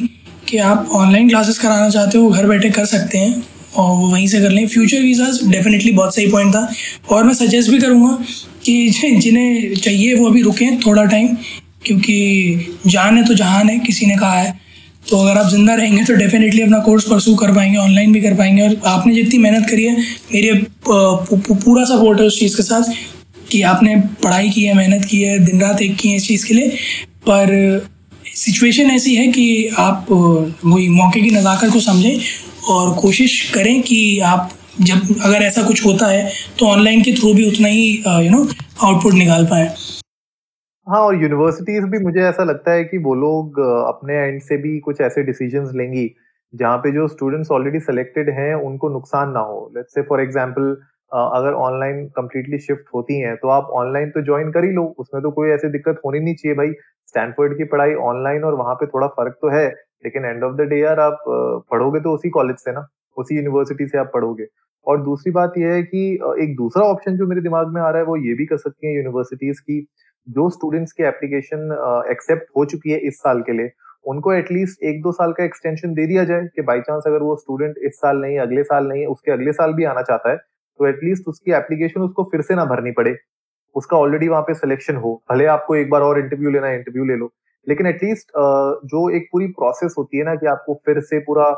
कि 0.49 0.57
आप 0.59 0.89
ऑनलाइन 0.93 1.29
क्लासेस 1.29 1.59
कराना 1.59 1.89
चाहते 1.89 2.17
हो, 2.17 2.29
घर 2.29 2.47
बैठे 2.47 2.69
कर 2.71 2.85
सकते 2.87 3.17
हैं। 3.17 3.43
और 3.75 3.95
वो 3.97 4.07
वहीं 4.07 4.27
से 4.27 4.39
कर 4.41 4.51
लें। 4.51 4.67
फ्यूचर 4.67 5.01
वीज़ाज 5.01 5.39
डेफिनेटली 5.45 5.91
बहुत 5.91 6.15
सही 6.15 6.27
पॉइंट 6.27 6.53
था। 6.55 6.67
और 7.09 7.23
मैं 7.23 7.33
सजेस्ट 7.35 7.69
भी 7.71 7.79
करूँगा 7.79 8.17
कि 8.65 8.89
जिन्हें 9.19 9.75
चाहिए 9.75 10.13
वो 10.15 10.27
अभी 10.27 10.41
रुकें 10.41 10.79
थोड़ा 10.79 11.05
टाइम 11.05 11.35
क्योंकि 11.85 12.77
जान 12.87 13.17
है 13.17 13.23
तो 13.25 13.33
जहान 13.35 13.69
है, 13.69 13.77
किसी 13.79 14.05
ने 14.05 14.15
कहा 14.17 14.39
है। 14.39 14.61
तो 15.09 15.17
अगर 15.17 15.37
आप 15.39 15.49
ज़िंदा 15.51 15.73
रहेंगे 15.75 16.03
तो 16.03 16.13
डेफिनेटली 16.15 16.61
अपना 16.61 16.77
कोर्स 16.81 17.03
परसू 17.03 17.35
कर 17.35 17.51
पाएँगे 17.55 17.77
ऑनलाइन 17.77 18.13
भी 18.13 18.21
कर 18.21 18.33
पाएँगे। 18.33 18.61
और 18.61 18.75
आपने 18.87 19.13
जितनी 19.15 19.37
मेहनत 19.39 19.69
करी 19.69 19.83
है, 19.83 19.95
मेरी 20.33 20.51
पूरा 20.87 21.83
सपोर्ट 21.85 22.19
है 22.19 22.25
उस 22.25 22.39
चीज़ 22.39 22.55
के 22.57 22.63
साथ 22.63 22.93
कि 23.51 23.61
आपने 23.63 23.95
पढ़ाई 24.23 24.49
की 24.49 24.63
है, 24.63 24.73
मेहनत 24.73 25.05
की 25.05 25.21
है 25.21 25.37
दिन 25.45 25.61
रात 25.61 25.81
एक 25.81 25.95
की 25.97 26.09
है 26.09 26.15
इस 26.15 26.27
चीज़ 26.27 26.45
के 26.47 26.53
लिए। 26.53 26.69
पर 27.27 27.89
सिचुएशन 28.25 28.91
ऐसी 28.91 29.15
है 29.15 29.27
कि 29.27 29.67
आप 29.79 30.05
वही 30.11 30.87
मौके 30.89 31.21
की 31.21 31.29
नज़ाकत 31.31 31.73
को 31.73 31.79
समझें 31.81 32.19
और 32.69 32.93
कोशिश 33.01 33.39
करें 33.53 33.81
कि 33.81 34.19
आप 34.25 34.49
जब 34.81 35.15
अगर 35.21 35.43
ऐसा 35.43 35.61
कुछ 35.63 35.85
होता 35.85 36.07
है 36.07 36.29
तो 36.59 36.67
ऑनलाइन 36.67 37.01
के 37.03 37.11
थ्रू 37.13 37.33
भी 37.33 37.47
उतना 37.47 37.67
ही 37.67 37.89
यू 38.25 38.31
नो 38.31 38.43
आउटपुट 38.83 39.13
निकाल 39.13 39.45
पाए। 39.45 39.67
हाँ 40.87 41.01
और 41.01 41.21
यूनिवर्सिटीज 41.21 41.83
भी 41.91 41.99
मुझे 41.99 42.21
ऐसा 42.21 42.43
लगता 42.43 42.71
है 42.71 42.83
कि 42.83 42.97
वो 42.99 43.13
लोग 43.15 43.59
अपने 43.59 44.15
एंड 44.17 44.41
से 44.41 44.57
भी 44.57 44.79
कुछ 44.79 45.01
ऐसे 45.01 45.23
डिसीजंस 45.23 45.69
लेंगी, 45.75 46.09
जहाँ 46.53 46.77
पे 46.77 46.91
जो 46.91 47.07
स्टूडेंट्स 47.07 47.51
ऑलरेडी 47.51 47.79
सिलेक्टेड 47.81 48.29
हैं, 48.29 48.53
उनको 48.55 48.89
नुकसान 48.89 49.29
ना 49.31 49.39
हो। 49.41 49.71
लेट्स 49.75 49.93
से 49.95 50.01
फॉर 50.01 50.21
एग्जांपल 50.21 50.75
अगर 51.11 51.53
ऑनलाइन 51.59 52.05
कम्प्लीटली 52.15 52.59
शिफ्ट 52.59 52.85
होती 52.95 53.19
हैं 53.19 53.35
तो 53.37 53.47
आप 53.49 53.69
ऑनलाइन 53.75 54.09
तो 54.09 54.21
ज्वाइन 54.25 54.51
कर 54.51 54.63
ही 54.63 54.71
लो, 54.71 54.83
उसमें 54.99 55.21
तो 55.23 55.31
कोई 55.31 55.49
ऐसी 55.51 55.67
दिक्कत 55.69 56.01
होनी 56.05 56.19
नहीं 56.19 56.35
चाहिए 56.35 56.55
भाई। 56.57 56.71
स्टैनफोर्ड 57.07 57.57
की 57.57 57.63
पढ़ाई 57.65 57.93
ऑनलाइन 58.03 58.43
और 58.43 58.55
वहाँ 58.55 58.75
पे 58.75 58.85
थोड़ा 58.87 59.07
फ़र्क 59.09 59.37
तो 59.41 59.49
है 59.49 59.67
लेकिन 60.03 60.25
एंड 60.25 60.43
ऑफ़ 60.43 60.55
द 60.55 60.67
डे 60.69 60.79
यार 60.79 60.99
आप 60.99 61.23
पढ़ोगे 61.71 61.99
तो 61.99 62.13
उसी 62.15 62.29
कॉलेज 62.29 62.57
से 62.57 62.71
ना, 62.71 62.87
उसी 63.17 63.35
यूनिवर्सिटी 63.35 63.87
से 63.87 63.97
आप 63.97 64.11
पढ़ोगे। 64.13 64.47
और 64.87 65.01
दूसरी 65.01 65.31
बात 65.31 65.53
यह 65.57 65.73
है 65.73 65.83
कि 65.83 66.13
एक 66.43 66.55
दूसरा 66.55 66.83
ऑप्शन 66.85 67.17
जो 67.17 67.27
मेरे 67.27 67.41
दिमाग 67.41 67.67
में 67.73 67.81
आ 67.81 67.89
रहा 67.89 67.99
है 67.99 68.05
वो 68.05 68.15
ये 68.17 68.33
भी 68.33 68.45
कर 68.45 68.57
सकती 68.57 68.87
है 68.87 68.95
यूनिवर्सिटीज 68.95 69.59
की, 69.59 69.79
जो 70.27 70.49
स्टूडेंट्स 70.49 70.91
की 70.91 71.03
एप्लीकेशन 71.03 72.05
एक्सेप्ट 72.11 72.49
हो 72.57 72.65
चुकी 72.65 72.91
है 72.91 72.97
इस 72.99 73.17
साल 73.17 73.41
के 73.41 73.51
लिए, 73.53 73.71
उनको 74.05 74.33
एटलीस्ट 74.33 74.83
एक 74.83 75.01
दो 75.01 75.11
साल 75.11 75.31
का 75.33 75.43
एक्सटेंशन 75.43 75.93
दे 75.93 76.05
दिया 76.07 76.23
जाए 76.23 76.47
कि 76.55 76.61
बाई 76.63 76.81
चांस 76.81 77.03
अगर 77.07 77.23
वो 77.23 77.35
स्टूडेंट 77.35 77.75
इस 77.79 77.95
साल 77.95 78.17
नहीं, 78.17 78.37
अगले 78.39 78.63
साल 78.63 78.87
नहीं, 78.87 79.05
उसके 79.07 79.31
अगले 79.31 79.51
साल 79.53 79.73
भी 79.73 79.83
आना 79.85 80.01
चाहता 80.01 80.31
है 80.31 80.37
तो 80.37 80.87
एटलीस्ट 80.87 81.27
उसकी 81.27 81.51
एप्लीकेशन 81.53 82.01
उसको 82.01 82.23
फिर 82.31 82.41
से 82.41 82.55
ना 82.55 82.65
भरनी 82.65 82.91
पड़े। 82.91 83.15
उसका 83.75 83.97
ऑलरेडी 83.97 84.27
वहाँ 84.27 84.41
पे 84.41 84.53
सिलेक्शन 84.53 84.95
हो, 84.95 85.21
भले 85.31 85.45
आपको 85.47 85.75
एक 85.75 85.89
बार 85.89 86.01
और 86.01 86.19
इंटरव्यू 86.19 86.49
लेना 86.49 86.67
है 86.67 86.77
इंटरव्यू 86.77 87.05
ले 87.05 87.15
लो। 87.15 87.31
लेकिन 87.67 87.87
एटलीस्ट 87.87 88.31
जो 88.87 89.09
एक 89.17 89.27
पूरी 89.31 89.47
प्रोसेस 89.59 89.95
होती 89.97 90.17
है 90.17 90.23
ना 90.23 90.35
कि 90.35 90.47
आपको 90.47 90.73
फिर 90.85 90.99
से 91.01 91.19
पूरा 91.19 91.49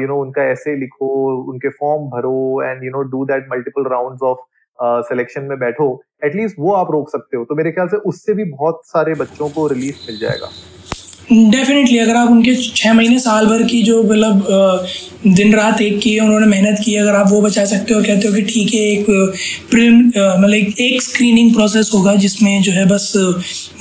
यू 0.00 0.06
नो 0.08 0.20
उनका 0.20 0.42
ऐसे 0.42 0.76
लिखो, 0.76 1.08
उनके 1.52 1.68
फॉर्म 1.70 2.04
भरो 2.10 2.62
and 2.64 2.84
you 2.84 2.90
know 2.90 3.02
do 3.10 3.24
that 3.24 3.48
multiple 3.52 3.90
round 3.90 4.22
of 4.24 4.38
selection 5.08 5.44
में 5.44 5.58
बैठो 5.58 5.88
एटलीस्ट 6.24 6.56
वो 6.58 6.72
आप 6.74 6.90
रोक 6.92 7.10
सकते 7.10 7.36
हो। 7.36 7.44
तो 7.44 7.54
मेरे 7.54 7.72
ख्याल 7.72 7.88
से 7.88 7.96
उससे 8.08 8.34
भी 8.34 8.44
बहुत 8.46 8.80
सारे 8.86 9.14
बच्चों 9.14 9.48
को 9.48 9.66
रिलीफ 9.66 10.00
मिल 10.06 10.18
जाएगा। 10.20 10.48
डेफिनेटली 11.30 11.98
अगर 11.98 12.16
आप 12.16 12.30
उनके 12.30 12.54
छः 12.54 12.92
महीने, 12.92 13.18
साल 13.18 13.46
भर 13.46 13.62
की 13.62 13.82
जो 13.82 14.02
मतलब 14.02 14.86
दिन 15.28 15.54
रात 15.54 15.80
एक 15.82 15.98
की 16.00 16.12
है 16.14 16.20
उन्होंने 16.20 16.46
मेहनत 16.46 16.80
की, 16.84 16.94
अगर 16.96 17.14
आप 17.14 17.30
वो 17.30 17.40
बचा 17.42 17.64
सकते 17.64 17.94
हो, 17.94 18.02
कहते 18.02 18.28
हो 18.28 18.34
कि 18.34 18.42
ठीक 18.42 18.74
है, 18.74 18.80
एक 18.80 19.06
प्रिम 19.70 19.98
मतलब 19.98 20.80
एक 20.80 21.02
स्क्रीनिंग 21.02 21.52
प्रोसेस 21.54 21.90
होगा, 21.94 22.14
जिसमें 22.16 22.62
जो 22.62 22.72
है 22.72 22.84
बस, 22.88 23.12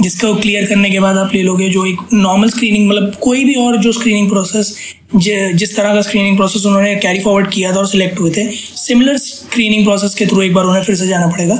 जिसको 0.01 0.33
क्लियर 0.35 0.65
करने 0.65 0.89
के 0.89 0.99
बाद 0.99 1.17
आप 1.17 1.33
ले 1.33 1.41
लोगे 1.43 1.69
जो 1.69 1.85
एक 1.85 1.99
नॉर्मल 2.13 2.49
स्क्रीनिंग 2.49 2.87
मतलब 2.89 3.13
कोई 3.21 3.43
भी 3.45 3.53
और 3.65 3.77
जो 3.77 3.91
स्क्रीनिंग 3.91 4.29
प्रोसेस 4.29 4.75
जिस 5.15 5.75
तरह 5.75 5.93
का 5.93 6.01
स्क्रीनिंग 6.01 6.37
प्रोसेस 6.37 6.65
उन्होंने 6.65 6.95
कैरी 6.97 7.19
फॉरवर्ड 7.19 7.49
किया 7.51 7.71
था 7.73 7.77
और 7.79 7.87
सिलेक्ट 7.87 8.19
हुए 8.19 8.31
थे 8.31 8.47
सिमिलर 8.77 9.17
स्क्रीनिंग 9.19 9.85
प्रोसेस 9.85 10.15
के 10.15 10.25
थ्रू 10.25 10.41
एक 10.41 10.53
बार 10.53 10.65
उन्हें 10.65 10.83
फिर 10.83 10.95
से 10.95 11.07
जाना 11.07 11.27
पड़ेगा 11.27 11.55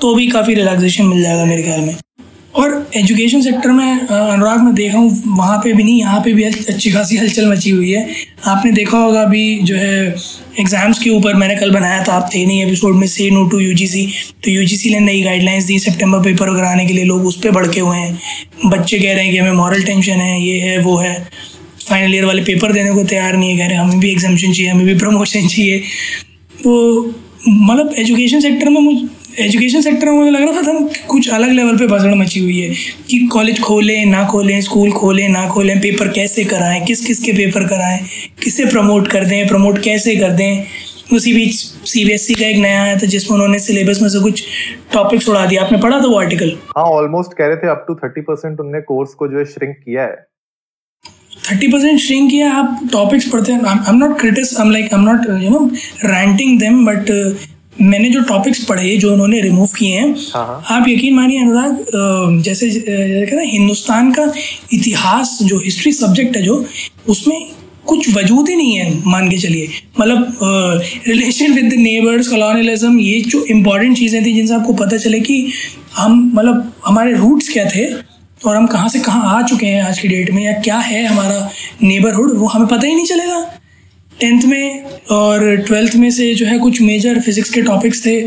तो 0.00 0.14
भी 0.14 0.26
काफ़ी 0.28 0.54
रिलैक्सेशन 0.54 1.06
मिल 1.06 1.22
जाएगा 1.22 1.44
मेरे 1.44 1.62
ख्याल 1.62 1.80
में। 1.80 1.94
और 2.56 2.90
एजुकेशन 2.96 3.40
सेक्टर 3.40 3.70
में 3.70 4.00
अनुराग, 4.00 4.60
में 4.60 4.74
देखा 4.74 4.98
हूँ, 4.98 5.10
वहाँ 5.36 5.58
पे 5.58 5.72
भी 5.72 5.82
नहीं, 5.82 5.98
यहाँ 5.98 6.20
पे 6.20 6.32
भी 6.32 6.42
अच्छी 6.42 6.90
खासी 6.90 7.16
हलचल 7.18 7.50
मची 7.50 7.70
हुई 7.70 7.90
है। 7.90 8.14
आपने 8.46 8.72
देखा 8.72 8.98
होगा 8.98 9.22
अभी 9.22 9.58
जो 9.62 9.76
है 9.76 10.14
एग्ज़ाम्स 10.60 10.98
के 10.98 11.10
ऊपर 11.10 11.34
मैंने 11.34 11.56
कल 11.56 11.70
बनाया 11.70 12.02
था, 12.04 12.12
आप 12.12 12.30
थे 12.34 12.44
नहीं 12.46 12.64
एपिसोड 12.64 12.94
में 12.94 13.06
से 13.06 13.30
नो 13.30 13.44
टू 13.44 13.58
यूजीसी 13.60 14.06
तो 14.44 14.50
यूजीसी 14.50 14.90
ने 14.90 15.00
नई 15.00 15.22
गाइडलाइंस 15.22 15.64
दी 15.64 15.78
सितंबर 15.78 16.22
पेपर 16.24 16.54
कराने 16.56 16.86
के 16.86 16.92
लिए, 16.92 17.04
लोग 17.04 17.26
उस 17.26 17.36
पर 17.36 17.50
भड़के 17.50 17.80
हुए 17.80 17.96
हैं। 17.96 18.18
बच्चे 18.66 18.98
कह 18.98 19.14
रहे 19.14 19.24
हैं 19.24 19.32
कि 19.32 19.38
हमें 19.38 19.52
मॉरल 19.52 19.82
टेंशन 19.82 20.20
है, 20.20 20.40
ये 20.42 20.58
है, 20.58 20.78
वो 20.78 20.96
है। 20.96 21.14
फाइनल 21.88 22.14
ईयर 22.14 22.24
वाले 22.24 22.42
पेपर 22.42 22.72
देने 22.72 22.94
को 22.94 23.04
तैयार 23.04 23.36
नहीं 23.36 23.50
है, 23.50 23.58
कह 23.58 23.66
रहे 23.66 23.78
हमें 23.78 24.00
भी 24.00 24.10
एग्जामेशन 24.10 24.52
चाहिए, 24.52 24.70
हमें 24.70 24.86
भी 24.86 24.98
प्रमोशन 24.98 25.46
चाहिए। 25.48 25.78
तो 26.62 27.14
मतलब 27.48 27.94
एजुकेशन 27.98 28.40
सेक्टर 28.40 28.68
में 28.68 28.80
मुझे 28.80 29.06
एजुकेशन 29.40 29.80
सेक्टर 29.80 30.06
में 30.06 30.18
मुझे 30.18 30.30
लग 30.30 30.42
रहा 30.42 30.62
था 30.62 31.04
कुछ 31.08 31.28
अलग 31.28 31.50
लेवल 31.50 31.76
पे 31.76 31.86
भसड़ 31.86 32.14
मची 32.14 32.40
हुई 32.40 32.58
है 32.60 32.68
कि 33.10 33.18
कॉलेज 33.32 33.60
खोलें 33.60 34.04
ना 34.06 34.24
खोलें 34.24 34.60
स्कूल 34.60 34.92
खोलें 34.92 35.28
ना 35.28 35.46
खोलें 35.48 35.78
पेपर 35.80 36.08
कैसे 36.08 36.44
कराएँ 36.44 36.80
किस 36.86 37.04
किस 37.06 37.22
के 37.22 37.32
पेपर 37.32 37.66
कराएँ 37.68 37.98
किसे 38.42 38.64
प्रमोट 38.64 39.08
कर 39.08 39.24
दें 39.24 39.46
प्रमोट 39.48 39.82
कैसे 39.82 40.16
कर 40.16 40.30
दें? 40.32 40.64
उसी 41.12 41.32
बीच 41.34 41.54
सीबीएसई 41.88 42.34
e 42.34 42.38
का 42.40 42.46
एक 42.46 42.56
नया 42.56 42.82
आया 42.82 42.96
था 42.96 43.06
जिसमें 43.06 43.34
उन्होंने 43.34 43.58
सिलेबस 43.58 44.00
में 44.02 44.08
से 44.08 44.20
कुछ 44.22 44.42
टॉपिक्स 44.92 45.28
उड़ा 45.28 45.44
दिया 45.46 45.62
आपने 45.62 45.78
पढ़ा 45.78 46.00
था 46.00 46.06
वो 46.06 46.18
आर्टिकल 46.20 46.56
हाँ 46.76 46.84
ऑलमोस्ट 46.92 47.36
कह 47.38 47.46
रहे 47.46 47.56
थे 47.56 47.68
अप 47.70 47.84
टू 47.88 47.94
थर्टी 47.94 48.20
परसेंट 48.20 48.60
उनने 48.60 48.80
कोर्स 48.80 49.14
को 49.14 49.28
जो 49.28 49.38
है 49.38 49.44
श्रिंक 49.44 49.76
किया 49.76 50.02
है। 50.02 50.16
थर्टी 51.50 51.68
परसेंट 51.68 52.00
श्रिंक 52.00 52.30
किया 52.30 52.50
आप 52.52 52.88
टॉपिक्स 52.92 53.28
पढ़ते 53.28 53.52
हैं 53.52 53.64
I 53.64 53.92
am 53.92 53.96
not 53.96 54.18
critics 54.20 54.56
I 54.56 54.66
am 54.66 54.72
like 54.72 54.94
I 54.94 55.00
am 55.00 55.06
not 55.08 55.28
you 55.42 55.50
know 55.50 55.64
ranting 56.04 56.58
them 56.60 56.84
but 56.86 57.10
मैंने 57.80 58.08
जो 58.10 58.20
टॉपिक्स 58.24 58.64
पढ़े 58.64 58.96
जो 58.96 59.12
उन्होंने 59.12 59.40
रिमूव 59.40 59.68
किए 59.78 59.96
हैं 59.96 60.14
हाँ, 60.34 60.46
हाँ। 60.46 60.78
आप 60.78 60.88
यकीन 60.88 61.14
मानिए 61.14 61.40
अनुराग 61.40 62.40
जैसे 62.42 62.68
हैं 63.30 63.44
हिंदुस्तान 63.46 64.12
का 64.12 64.32
इतिहास 64.72 65.38
जो 65.42 65.58
हिस्ट्री 65.58 65.92
सब्जेक्ट 65.92 66.36
है 66.36 66.42
जो 66.42 66.64
उसमें 67.08 67.36
कुछ 67.86 68.08
वजूद 68.16 68.48
ही 68.48 68.54
नहीं 68.56 68.76
है 68.76 69.02
मान 69.06 69.30
के 69.30 69.38
चलिए 69.38 69.68
मतलब 70.00 70.38
relation 71.08 71.52
with 71.52 71.72
the 71.72 71.78
neighbours 71.80 72.28
colonialism 72.28 72.98
ये 73.00 73.20
जो 73.26 73.44
इम्पोर्टेंट 73.50 73.96
चीज़ें 73.96 74.24
थी 74.24 74.32
जिनसे 74.32 74.54
आपको 74.54 74.72
पता 74.74 74.96
चले 74.96 75.20
कि 75.20 75.36
हम 75.96 76.20
मतलब 76.34 76.72
हमारे 76.86 77.12
रूट्स 77.14 77.48
क्या 77.48 77.64
थे 77.66 77.86
और 78.40 78.56
हम 78.56 78.66
कहाँ 78.66 78.88
से 78.88 78.98
कहाँ 79.00 79.34
आ 79.34 79.42
चुके 79.42 79.66
हैं 79.66 79.82
आज 79.82 79.98
की 79.98 80.08
डेट 80.08 80.30
में 80.30 80.42
या 80.42 80.52
क्या 80.60 80.78
है 80.80 81.04
हमारा 81.04 81.50
नेबरहुड 81.82 82.36
वो 82.38 82.46
हमें 82.46 82.68
पता 82.68 82.86
ही 82.86 82.94
नहीं 82.94 83.06
चलेगा 83.06 83.40
टेंथ 84.20 84.42
में 84.44 84.84
और 85.12 85.56
ट्वेल्थ 85.58 85.94
में 85.96 86.10
से 86.10 86.34
जो 86.34 86.46
है 86.46 86.58
कुछ 86.58 86.80
मेजर 86.82 87.20
फिजिक्स 87.20 87.50
के 87.50 87.62
टॉपिक्स 87.62 88.04
थे। 88.06 88.20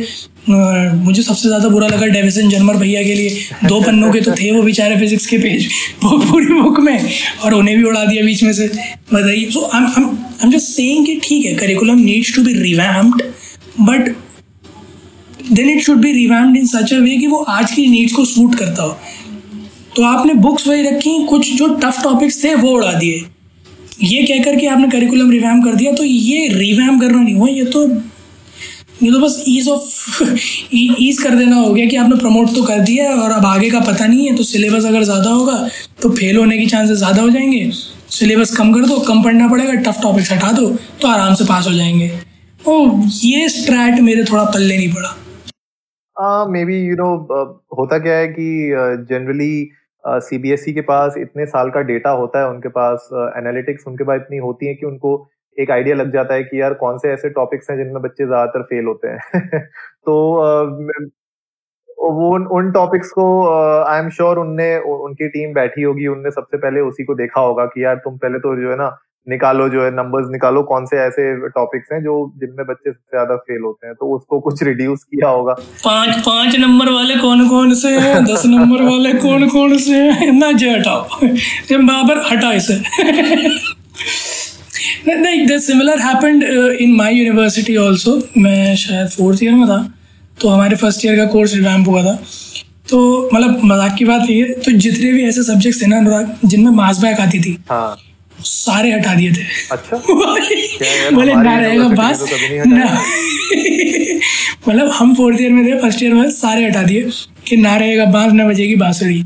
मुझे 0.50 1.22
सबसे 1.22 1.48
ज़्यादा 1.48 1.70
बुरा 1.70 1.88
लगा 1.88 2.06
डेविसन 2.08 2.50
जनमर 2.50 2.76
भैया 2.78 3.02
के 3.04 3.14
लिए। 3.14 3.68
दो 3.68 3.80
पन्नों 3.82 4.12
के 4.12 4.22
तो 4.22 4.32
थे 4.34 4.52
वो 4.52 4.62
बेचारे 4.64 4.98
फिजिक्स 5.00 5.26
के 5.28 5.38
पेज 5.38 5.68
वो 6.04 6.18
पूरी 6.22 6.46
बुक 6.54 6.80
में, 6.80 7.10
और 7.44 7.54
उन्हें 7.54 7.78
भी 7.78 7.84
उड़ा 7.84 8.04
दिया 8.06 8.24
बीच 8.26 8.44
में 8.44 8.52
से। 8.54 8.68
बताइए 9.14 9.50
so 9.52 9.70
I 9.74 10.04
am 10.44 10.52
just 10.52 10.68
saying 10.68 11.06
कि 11.06 11.20
ठीक 11.24 11.46
है 11.46 11.54
curriculum 11.56 12.00
needs 12.00 12.36
to 12.36 12.44
be 12.44 12.54
revamped 12.54 13.22
but 13.82 14.10
then 15.52 15.70
it 15.70 15.82
should 15.84 15.98
be 15.98 16.12
revamped 16.14 16.58
in 16.58 16.66
such 16.68 16.94
a 16.94 16.98
way 17.00 17.18
कि 17.18 17.28
वो 17.28 17.42
आज 17.50 17.72
की 17.72 17.88
नीड्स 17.88 18.14
को 18.14 18.26
सूट 18.28 18.56
करता 18.56 18.84
हो। 18.84 18.98
तो 19.96 20.04
आपने 20.06 20.34
बुक्स 20.36 20.68
वही 20.68 20.82
रखी, 20.84 21.24
कुछ 21.26 21.54
जो 21.54 21.68
टफ 21.76 22.02
टॉपिक्स 22.04 22.44
थे 22.44 22.54
वो 22.56 22.72
उड़ा 22.72 22.92
दिए। 22.94 23.22
ये 24.04 24.22
कह 24.24 24.44
करके 24.44 24.68
आपने 24.68 24.88
करिकुलम 24.90 25.32
रिवैम 25.32 25.62
कर 25.64 25.76
दिया 25.76 25.92
तो 25.94 26.04
ये 26.04 26.48
रिवैम 26.50 27.00
करना 27.00 27.22
नहीं 27.22 27.36
हुआ 27.36 27.48
ये 27.50 27.66
तो 27.66 27.88
ये 29.04 29.12
तो 29.12 29.20
बस 29.20 29.44
ईज 29.48 29.68
ऑफ़ 29.70 30.24
ईज 30.74 31.22
कर 31.24 31.36
देना 31.36 31.56
हो 31.56 31.74
गया 31.74 31.86
कि 31.86 31.96
आपने 31.96 32.16
प्रमोट 32.16 32.54
तो 32.56 32.64
कर 32.64 32.80
दिया 32.82 33.10
और 33.14 33.32
अब 33.32 33.46
आगे 33.46 33.70
का 33.70 33.80
पता 33.82 34.08
नहीं 34.08 34.28
है 34.28 34.36
तो 34.36 34.44
सिलेबस 34.44 34.86
अगर 34.86 35.04
ज़्यादा 35.04 35.30
होगा 35.30 35.58
तो 36.02 36.10
फेल 36.10 36.38
होने 36.38 36.58
की 36.58 36.66
चांसेस 36.66 36.98
ज़्यादा 36.98 37.22
हो 37.22 37.30
जाएँगे। 37.30 37.70
सिलेबस 38.12 38.56
कम 38.58 38.74
कर 38.74 38.86
दो 38.88 39.00
कम 39.08 39.24
पढ़ना 39.24 39.48
पड़ेगा 39.48 39.74
टफ 39.84 40.02
टॉपिक्स 40.04 40.32
हटा 40.32 40.52
दो 40.52 40.70
तो 41.02 41.08
आराम 41.08 41.34
से 41.36 41.46
पास 41.46 41.68
हो 41.68 41.74
जाएँगे। 41.74 42.12
ओ 42.66 43.02
ये 43.24 43.50
स्ट्रैट 43.50 44.00
मेरे 44.02 44.24
थोड़ा 44.24 44.44
पल्ले 44.46 44.78
नहीं 44.78 44.94
पड़ा। 44.94 46.46
मे 46.52 46.66
बी 46.66 46.80
यू 46.88 46.96
नो 46.96 47.12
होता 47.78 47.98
क्या 48.00 48.14
है 48.14 48.28
कि 48.30 48.48
जनरली 49.10 49.54
uh, 49.64 49.79
सीबीएसई 50.20 50.72
e 50.72 50.74
के 50.74 50.82
पास 50.84 51.16
इतने 51.18 51.46
साल 51.48 51.70
का 51.70 51.82
डेटा 51.84 52.10
होता 52.14 52.40
है 52.40 52.50
उनके 52.50 52.70
पास 52.72 53.10
एनालिटिक्स 53.38 53.88
उनके 53.88 54.04
पास 54.04 54.22
इतनी 54.22 54.38
होती 54.40 54.68
है 54.68 54.74
कि 54.76 54.86
उनको 54.86 55.12
एक 55.58 55.72
आइडिया 55.72 55.96
लग 55.96 56.12
जाता 56.14 56.34
है 56.34 56.44
कि 56.44 56.62
यार 56.62 56.74
कौन 56.76 56.98
से 56.98 57.12
ऐसे 57.14 57.30
टॉपिक्स 57.32 57.70
हैं 57.70 57.78
जिनमें 57.78 58.02
बच्चे 58.02 58.26
ज़्यादातर 58.26 58.64
फेल 58.64 58.86
होते 58.86 59.08
हैं। 59.08 59.62
तो 60.06 60.16
वो 62.12 62.30
उन 62.36 62.46
उन 62.50 62.72
टॉपिक्स 62.72 63.10
को 63.12 63.24
आई 63.84 64.00
एम 64.00 64.10
श्योर 64.10 64.38
उनने, 64.40 64.78
उनकी 64.80 65.28
टीम 65.30 65.54
बैठी 65.54 65.82
होगी, 65.82 66.08
उनने 66.08 66.32
सबसे 66.32 66.58
पहले 66.58 66.82
उसी 66.82 67.04
को 67.06 67.16
देखा 67.16 67.42
होगा 67.42 67.66
कि 67.68 67.84
यार 67.84 67.96
तुम 68.06 68.18
पहले 68.18 68.40
तो 68.40 68.56
जो 68.62 68.70
है 68.72 68.78
ना 68.78 68.90
निकालो 69.30 69.68
जो 69.70 69.84
है 69.84 69.90
नंबर्स 69.94 70.28
निकालो 70.32 70.62
कौन 70.66 70.86
से 70.86 70.98
ऐसे 71.00 71.24
टॉपिक्स 71.50 71.92
हैं 71.94 72.00
जो 72.04 72.14
जिनमें 72.40 72.66
बच्चे 72.66 72.90
सबसे 72.90 73.16
ज़्यादा 73.16 73.36
फेल 73.40 73.62
होते 73.64 73.88
हैं 73.88 73.96
तो 73.96 74.16
उसको 74.16 74.40
कुछ 74.42 74.64
रिड्यूस 74.64 75.04
किया 75.06 75.30
होगा। 75.30 75.54
पाँच 75.84 76.18
पाँच 76.26 76.56
नंबर 76.58 76.90
वाले 76.92 77.16
कौन 77.18 77.48
कौन 77.50 77.74
से 77.76 77.90
हैं? 77.98 78.24
दस 78.26 78.46
नंबर 78.48 78.84
वाले 78.84 79.14
कौन 79.20 79.48
कौन 79.50 79.78
से 79.80 79.96
हैं? 79.96 80.32
ना 80.34 80.52
जो 80.54 80.72
हटाओ। 80.72 81.26
ये 81.26 81.78
बाबर 81.84 82.24
हटा 82.32 82.52
इसे। 82.54 82.82
नहीं 85.08 85.46
the 85.48 85.58
similar 85.60 86.00
happened 86.00 86.44
in 86.82 86.96
my 86.96 87.14
university 87.16 87.76
also 87.78 88.18
मैं 88.38 88.76
शायद 88.78 89.08
फोर्थ 89.10 89.44
ईयर 89.44 89.54
में 89.54 89.68
था 89.68 89.78
तो 90.38 90.50
हमारे 90.50 90.76
फ़र्स्ट 90.78 91.06
ईयर 91.06 91.16
का 91.18 91.26
कोर्स 91.32 91.56
रिवैम्प 91.56 91.88
हुआ 91.88 92.04
था। 92.04 92.14
तो 92.90 93.00
मतलब 93.34 93.64
मज़ाक 93.66 93.96
की 93.98 94.06
बात 94.06 94.30
ये 94.30 94.44
तो 94.66 94.72
जितने 94.80 95.12
भी 95.14 95.24
ऐसे 95.24 95.44
सब्जेक्ट्स 95.46 95.82
थे 95.82 95.88
ना 95.88 95.98
अनुराग 95.98 96.38
जिनमें 96.46 96.72
मास 96.74 97.02
बैक 97.02 97.20
आती 97.22 97.40
थी 97.42 97.58
हाँ। 97.70 97.96
सारे 98.44 98.92
हटा 98.92 99.14
दिए 99.16 99.32
थे। 99.32 99.44
अच्छा। 99.72 99.98
बोले 101.16 101.34
ना 101.34 101.58
रहेगा 101.60 101.88
बस 101.88 102.26
ना। 102.68 103.04
मतलब 104.70 104.90
हम 104.90 105.16
फोर्थ 105.16 105.42
ईयर 105.42 105.52
में 105.52 105.66
थे 105.68 105.80
फ़र्स्ट 105.82 106.04
ईयर 106.04 106.14
में 106.14 106.30
सारे 106.32 106.66
हटा 106.66 106.84
दिए 106.84 107.10
कि 107.48 107.58
ना 107.58 107.76
रहेगा 107.78 108.06
बाँस 108.06 108.34
ना 108.34 108.46
बजेगी 108.48 108.76
बांसुरी। 108.76 109.22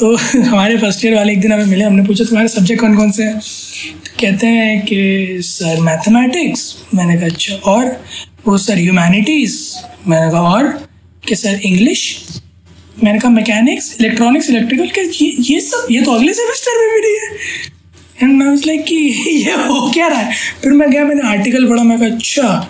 तो 0.00 0.16
हमारे 0.40 0.78
फ़र्स्ट 0.78 1.04
ईयर 1.04 1.14
वाले 1.14 1.32
एक 1.32 1.40
दिन 1.40 1.52
हमें 1.52 1.64
मिले 1.64 1.84
हमने 1.84 2.02
पूछा 2.04 2.24
तुम्हारे 2.24 2.48
सब्जेक्ट 2.48 2.80
कौन 2.80 2.96
कौन 2.96 3.10
से 3.10 3.22
हैं? 3.22 3.38
तो 3.38 4.10
कहते 4.20 4.46
हैं 4.46 4.80
कि 4.86 5.38
सर 5.42 5.80
मैथमेटिक्स 5.80 6.76
मैंने 6.94 7.16
कहा 7.16 7.26
अच्छा 7.26 7.54
और? 7.54 7.84
वो 8.48 8.58
सर 8.58 8.78
ह्यूमैनिटीज़ 8.78 9.58
मैंने 10.08 10.30
कहा 10.32 10.40
और? 10.40 10.68
कि 11.28 11.36
सर 11.36 11.60
इंग्लिश 11.64 12.02
मैंने 13.04 13.18
कहा 13.18 13.30
मैकेनिक्स 13.30 13.96
इलेक्ट्रॉनिक्स 14.00 14.50
इलेक्ट्रिकल 14.50 14.86
के 14.86 15.00
ये 15.24 15.36
ये 15.40 15.60
सब 15.60 15.86
ये 15.90 16.02
तो 16.02 16.12
अगले 16.12 16.32
सेमेस्टर 16.32 16.80
में 16.80 16.88
भी 16.94 17.00
नहीं 17.00 17.16
है। 17.22 17.72
एंड 18.22 18.42
वाज 18.42 18.66
लाइक 18.66 18.84
कि 18.84 18.94
ये 18.94 19.52
हो 19.52 19.90
क्या 19.94 20.06
रहा 20.06 20.18
है? 20.18 20.34
फिर 20.62 20.72
मैं 20.72 20.90
गया, 20.90 21.04
मैंने 21.04 21.28
आर्टिकल 21.28 21.70
पढ़ा, 21.70 21.82
मैं 21.82 22.10
अच्छा 22.10 22.68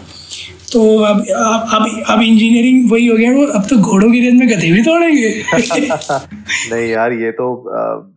तो 0.72 0.98
अब 0.98 1.16
अब 1.30 2.04
अब 2.08 2.22
इंजीनियरिंग 2.22 2.90
वही 2.90 3.06
हो 3.06 3.16
गया 3.16 3.32
वो 3.32 3.46
अब 3.46 3.62
तो 3.62 3.76
घोड़ों 3.76 4.12
की 4.12 4.20
रेंज 4.20 4.40
में 4.40 4.48
गधे 4.48 4.72
भी 4.72 4.82
तोड़ेंगे. 4.82 5.42
नहीं 6.74 6.88
यार, 6.88 7.12
ये 7.12 7.32
तो 7.32 7.64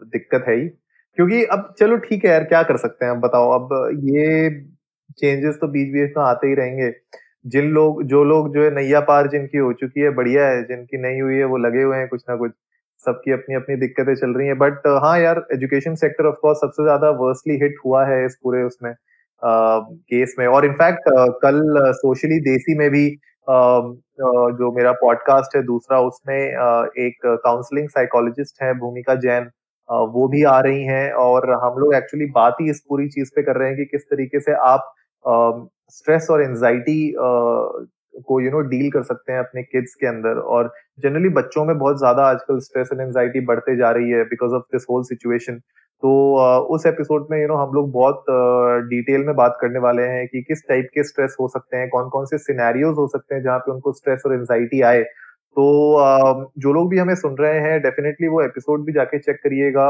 दिक्कत 0.04 0.46
है 0.48 0.56
ही। 0.56 0.68
क्योंकि 1.16 1.44
अब 1.44 1.76
चलो 1.80 1.98
ठीक 1.98 2.26
है 2.26 2.32
यार, 2.32 2.44
क्या 2.44 2.64
कर 2.64 2.78
सकते 2.78 3.06
हैं, 3.06 3.12
अब 3.12 3.20
बताओ, 3.20 3.52
अब 3.52 3.70
ये 4.04 4.50
चेंजेस 5.20 5.56
तो 5.56 5.68
बीच 5.68 5.88
बीच 5.88 6.14
में 6.18 6.24
आते 6.24 6.48
ही 6.48 6.56
रहेंगे। 6.56 6.92
जिन 7.46 7.66
लोग, 7.66 8.04
जो 8.04 8.24
लोग, 8.24 8.54
जो 8.54 8.64
है 8.64 8.76
नैया 8.76 9.00
पार 9.00 9.28
जिनकी 9.28 9.58
हो 9.58 9.74
चुकी 9.74 10.02
है, 10.02 10.10
बढ़िया 10.10 10.48
है, 10.48 10.64
जिनकी 10.64 10.98
नहीं 10.98 11.22
हुई 11.22 11.36
है, 11.36 11.46
वो 11.46 11.58
लगे 11.58 11.82
हुए 11.82 11.98
हैं 11.98 12.08
कुछ 12.08 12.22
ना 12.30 12.36
कुछ। 12.36 12.52
सबकी 13.06 13.32
अपनी 13.32 13.56
अपनी 13.56 13.76
दिक्कतें 13.78 14.14
चल 14.16 14.34
रही 14.38 14.48
हैं 14.48 14.58
बट 14.58 14.88
हाँ 15.04 15.18
यार 15.20 15.46
एजुकेशन 15.54 15.96
सेक्टर 15.96 16.26
ऑफ़ 16.28 16.36
कोर्स 16.42 16.58
सबसे 16.62 16.84
ज़्यादा 16.84 17.10
वर्सली 17.20 17.56
हिट 17.64 17.76
हुआ 17.86 18.06
है 18.06 18.26
इस 18.26 18.38
पूरे 18.44 18.64
उसमें 18.64 18.94
केस 19.42 20.36
में। 20.40 20.46
और 20.48 20.66
इनफैक्ट 20.66 21.10
कल 21.44 21.62
सोशली 21.96 22.40
देसी 22.44 22.78
में 22.78 22.90
भी 22.92 23.08
जो 23.48 24.72
मेरा 24.76 24.92
पॉडकास्ट 25.02 25.56
है 25.56 25.62
दूसरा, 25.64 26.00
उसमें 26.02 26.36
एक 26.38 27.26
काउंसलिंग 27.44 27.90
साइकोलॉजिस्ट 27.90 28.62
है, 28.64 28.74
भूमिका 28.80 29.16
जैन 29.18 29.50
वो 29.90 30.28
भी 30.28 30.44
आ 30.46 30.60
रही 30.62 30.84
हैं 30.86 31.12
और 31.16 31.50
हम 31.64 31.80
लोग 31.80 31.94
एक्चुअली 31.96 32.26
बात 32.32 32.58
ही 32.62 32.70
इस 32.70 32.84
पूरी 32.90 33.08
चीज़ 33.10 33.30
पे 33.36 33.44
कर 33.44 33.58
रहे 33.58 33.68
हैं 33.70 33.78
कि 33.78 33.86
किस 33.86 34.02
तरीके 34.06 34.40
से 34.40 34.54
आप 34.66 34.94
स्ट्रेस 35.92 36.28
और 36.32 36.44
एंजाइटी 36.44 37.00
को 38.20 38.40
यू 38.42 38.52
नो 38.52 38.60
डील 38.70 38.90
कर 38.92 39.04
सकते 39.04 39.34
हैं 39.34 39.40
अपने 39.40 39.64
किड्स 39.64 39.96
के 39.96 40.08
अंदर। 40.08 40.40
और 40.50 40.72
जनरली 41.00 41.30
बच्चों 41.32 41.66
में 41.66 41.78
बहुत 41.78 41.98
ज़्यादा 42.00 42.24
आजकल 42.26 42.60
स्ट्रेस 42.62 42.90
एंड 42.94 43.02
एंजाइटी 43.02 43.46
बढ़ते 43.46 43.76
जा 43.78 43.92
रही 43.92 44.10
है 44.12 44.24
because 44.26 44.54
of 44.54 44.64
this 44.74 44.86
whole 44.90 45.04
situation 45.06 45.60
तो 46.04 46.10
उस 46.76 46.86
एपिसोड 46.86 47.28
में 47.32 47.38
यू 47.38 47.44
you 47.44 47.50
नो 47.50 47.54
know, 47.54 47.68
हम 47.68 47.74
लोग 47.76 47.92
बहुत 47.92 48.26
डिटेल 48.90 49.24
में 49.26 49.36
बात 49.36 49.58
करने 49.62 49.80
वाले 49.80 50.04
हैं 50.04 50.28
कि 50.28 50.42
किस 50.42 50.62
टाइप 50.70 50.90
के 50.94 51.04
स्ट्रेस 51.04 51.36
हो 51.40 51.48
सकते 51.50 51.78
हैं 51.78 51.88
कौन 51.90 52.10
कौन 52.10 52.26
से 52.26 52.38
सिनेरियोज 52.40 52.96
हो 52.98 53.08
सकते 53.08 53.36
हैं 53.36 53.42
जहाँ 53.44 53.60
पे 53.60 53.72
उनको 53.72 53.94
स्ट्रेस 53.94 54.24
और 54.26 54.34
एंजाइटी 54.34 54.82
आए। 54.84 55.02
तो 55.58 55.66
जो 56.62 56.74
लोग 56.74 56.90
भी 56.90 56.98
हमें 56.98 57.14
सुन 57.16 57.36
रहे 57.38 57.60
हैं 57.60 57.82
डेफिनेटली 57.82 58.28
वो 58.28 58.42
एपिसोड 58.42 58.86
भी 58.86 58.94
जाके 58.94 59.20
चेक 59.20 59.40
करिएगा। 59.44 59.86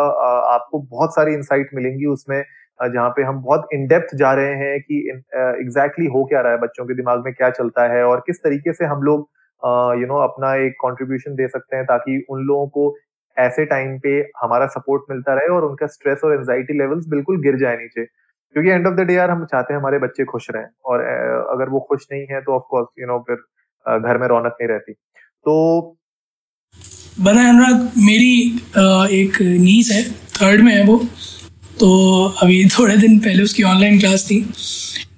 आपको 0.54 0.80
बहुत 0.82 1.16
सारी 1.16 1.34
इंसाइट 1.34 1.70
मिलेंगी 1.76 2.06
उसमें। 2.08 2.44
जहाँ 2.80 3.10
पे 3.10 3.24
हम 3.24 3.42
बहुत 3.44 3.68
इन 3.74 3.88
डेप्थ 3.88 4.16
जा 4.18 4.34
रहे 4.34 4.54
हैं 4.56 4.80
कि 4.82 4.98
एग्जैक्टली 5.62 6.06
हो 6.08 6.24
क्या 6.26 6.42
रहा 6.42 6.52
है, 6.52 6.58
बच्चों 6.60 6.86
के 6.86 6.94
दिमाग 6.96 7.24
में 7.26 7.34
क्या 7.34 7.50
चलता 7.52 7.88
है 7.94 8.04
और 8.04 8.20
किस 8.28 8.38
तरीके 8.38 8.74
से 8.74 8.86
हम 8.86 9.02
लोग 9.04 9.30
यू 10.02 10.08
नो 10.08 10.18
अपना 10.22 10.54
एक 10.66 10.74
कंट्रीब्यूशन 10.82 11.36
दे 11.36 11.48
सकते 11.48 11.76
हैं 11.76 11.86
ताकि 11.86 12.26
उन 12.30 12.44
लोगों 12.46 12.68
को 12.70 12.96
ऐसे 13.38 13.66
टाइम 13.66 13.98
पे 14.00 14.10
हमारा 14.42 14.68
सपोर्ट 14.68 15.04
मिलता 15.10 15.34
रहे 15.36 15.50
और 15.56 15.66
उनका 15.66 15.88
स्ट्रेस 15.88 16.22
और 16.24 16.34
एंजाइटी 16.34 16.78
लेवल्स 16.78 17.08
बिल्कुल 17.10 17.42
गिर 17.42 17.58
जाए 17.60 17.78
नीचे। 17.78 18.06
क्योंकि 18.06 18.70
एंड 18.70 18.88
ऑफ़ 18.88 18.94
द 18.96 19.00
डे 19.02 19.14
यार, 19.14 19.32
हम 19.32 19.46
चाहते 19.46 19.74
हैं 19.74 19.80
हमारे 19.80 20.00
बच्चे 20.00 20.24
खुश 20.26 20.48
रहें 20.52 20.66
और 20.86 21.02
अगर 21.54 21.70
वो 21.70 21.80
खुश 21.90 22.06
नहीं 22.12 22.26
है 22.32 22.42
तो 22.42 22.54
ऑफकोर्स 22.56 22.88
यू 23.00 23.08
नो 23.08 23.20
फिर 23.28 24.00
घर 24.00 24.18
में 24.18 24.28
रौनक 24.28 24.56
नहीं 24.62 24.68
रहती। 24.70 24.94
तो 24.94 25.98
बना 27.20 27.48
अनुराग, 27.50 27.76
मेरी 27.98 28.34
एक 29.22 29.42
नीस 29.62 29.90
है 29.92 30.04
थर्ड 30.36 30.62
में 30.62 30.72
है 30.74 30.84
वो। 30.86 30.98
तो 31.80 32.24
अभी 32.42 32.66
थोड़े 32.80 32.98
दिन 32.98 33.20
पहले 33.20 33.44
उसकी 33.44 33.64
ऑनलाइन 33.64 34.00
क्लास 34.00 34.24
थी। 34.24 34.50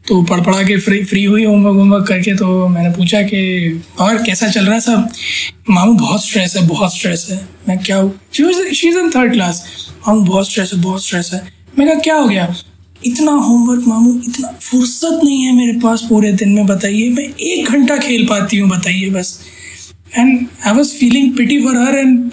तो 0.07 0.21
पढ़ 0.23 0.41
पढ़ा 0.41 0.63
के 0.63 0.77
फ्री 0.77 1.03
फ्री 1.03 1.23
हुई 1.23 1.43
होमवर्क 1.45 1.75
वोमवर्क 1.75 2.07
करके 2.07 2.33
तो 2.33 2.67
मैंने 2.67 2.89
पूछा 2.89 3.21
कि, 3.21 3.81
और 3.99 4.23
कैसा 4.23 4.47
चल 4.47 4.65
रहा 4.65 4.73
है 4.73 4.79
सब? 4.79 5.09
मामू, 5.69 5.93
बहुत 5.93 6.25
स्ट्रेस 6.25 6.55
है, 6.55 6.67
बहुत 6.67 6.95
स्ट्रेस 6.95 7.27
है। 7.29 7.49
मैं, 7.69 7.79
क्या 7.79 8.11
she 8.73 8.89
is 8.89 8.97
in 8.97 9.09
third 9.09 9.33
class 9.33 9.65
मामू, 10.07 10.21
बहुत 10.21 10.49
स्ट्रेस 10.49 10.73
है, 10.73 10.81
बहुत 10.81 11.05
स्ट्रेस 11.05 11.29
है। 11.33 11.53
मैं 11.79 11.87
कहा, 11.87 11.99
क्या 11.99 12.15
हो 12.15 12.27
गया? 12.27 12.55
इतना 13.05 13.31
होमवर्क 13.31 13.83
मामू, 13.87 14.21
इतना 14.27 14.57
फुर्सत 14.61 15.21
नहीं 15.23 15.43
है 15.43 15.55
मेरे 15.55 15.79
पास 15.79 16.01
पूरे 16.09 16.31
दिन 16.31 16.49
में, 16.49 16.65
बताइए। 16.65 17.09
मैं 17.09 17.29
एक 17.39 17.69
घंटा 17.69 17.97
खेल 17.97 18.25
पाती 18.25 18.57
हूँ, 18.57 18.69
बताइए 18.69 19.09
बस। 19.09 19.39
And 20.17 20.47
I 20.67 20.73
was 20.73 20.89
feeling 20.89 21.37
pity 21.37 21.63
for 21.63 21.77
her 21.77 21.95
and 21.95 22.31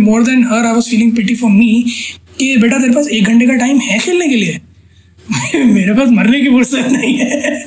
more 0.00 0.22
than 0.22 0.44
her 0.44 0.66
I 0.66 0.72
was 0.72 0.90
feeling 0.90 1.16
pity 1.16 1.34
for 1.34 1.50
me 1.50 1.84
कि 2.40 2.56
बेटा 2.56 2.78
तेरे 2.78 2.92
पास 2.92 3.08
एक 3.08 3.24
घंटे 3.24 3.46
का 3.46 3.54
टाइम 3.54 3.78
है 3.78 3.98
खेलने 3.98 4.28
के 4.28 4.36
लिए? 4.36 4.60
मेरे 5.64 5.94
पास 5.94 6.08
मरने 6.08 6.40
की 6.40 6.50
फुर्सत 6.50 6.86
नहीं 6.92 7.14
है। 7.18 7.64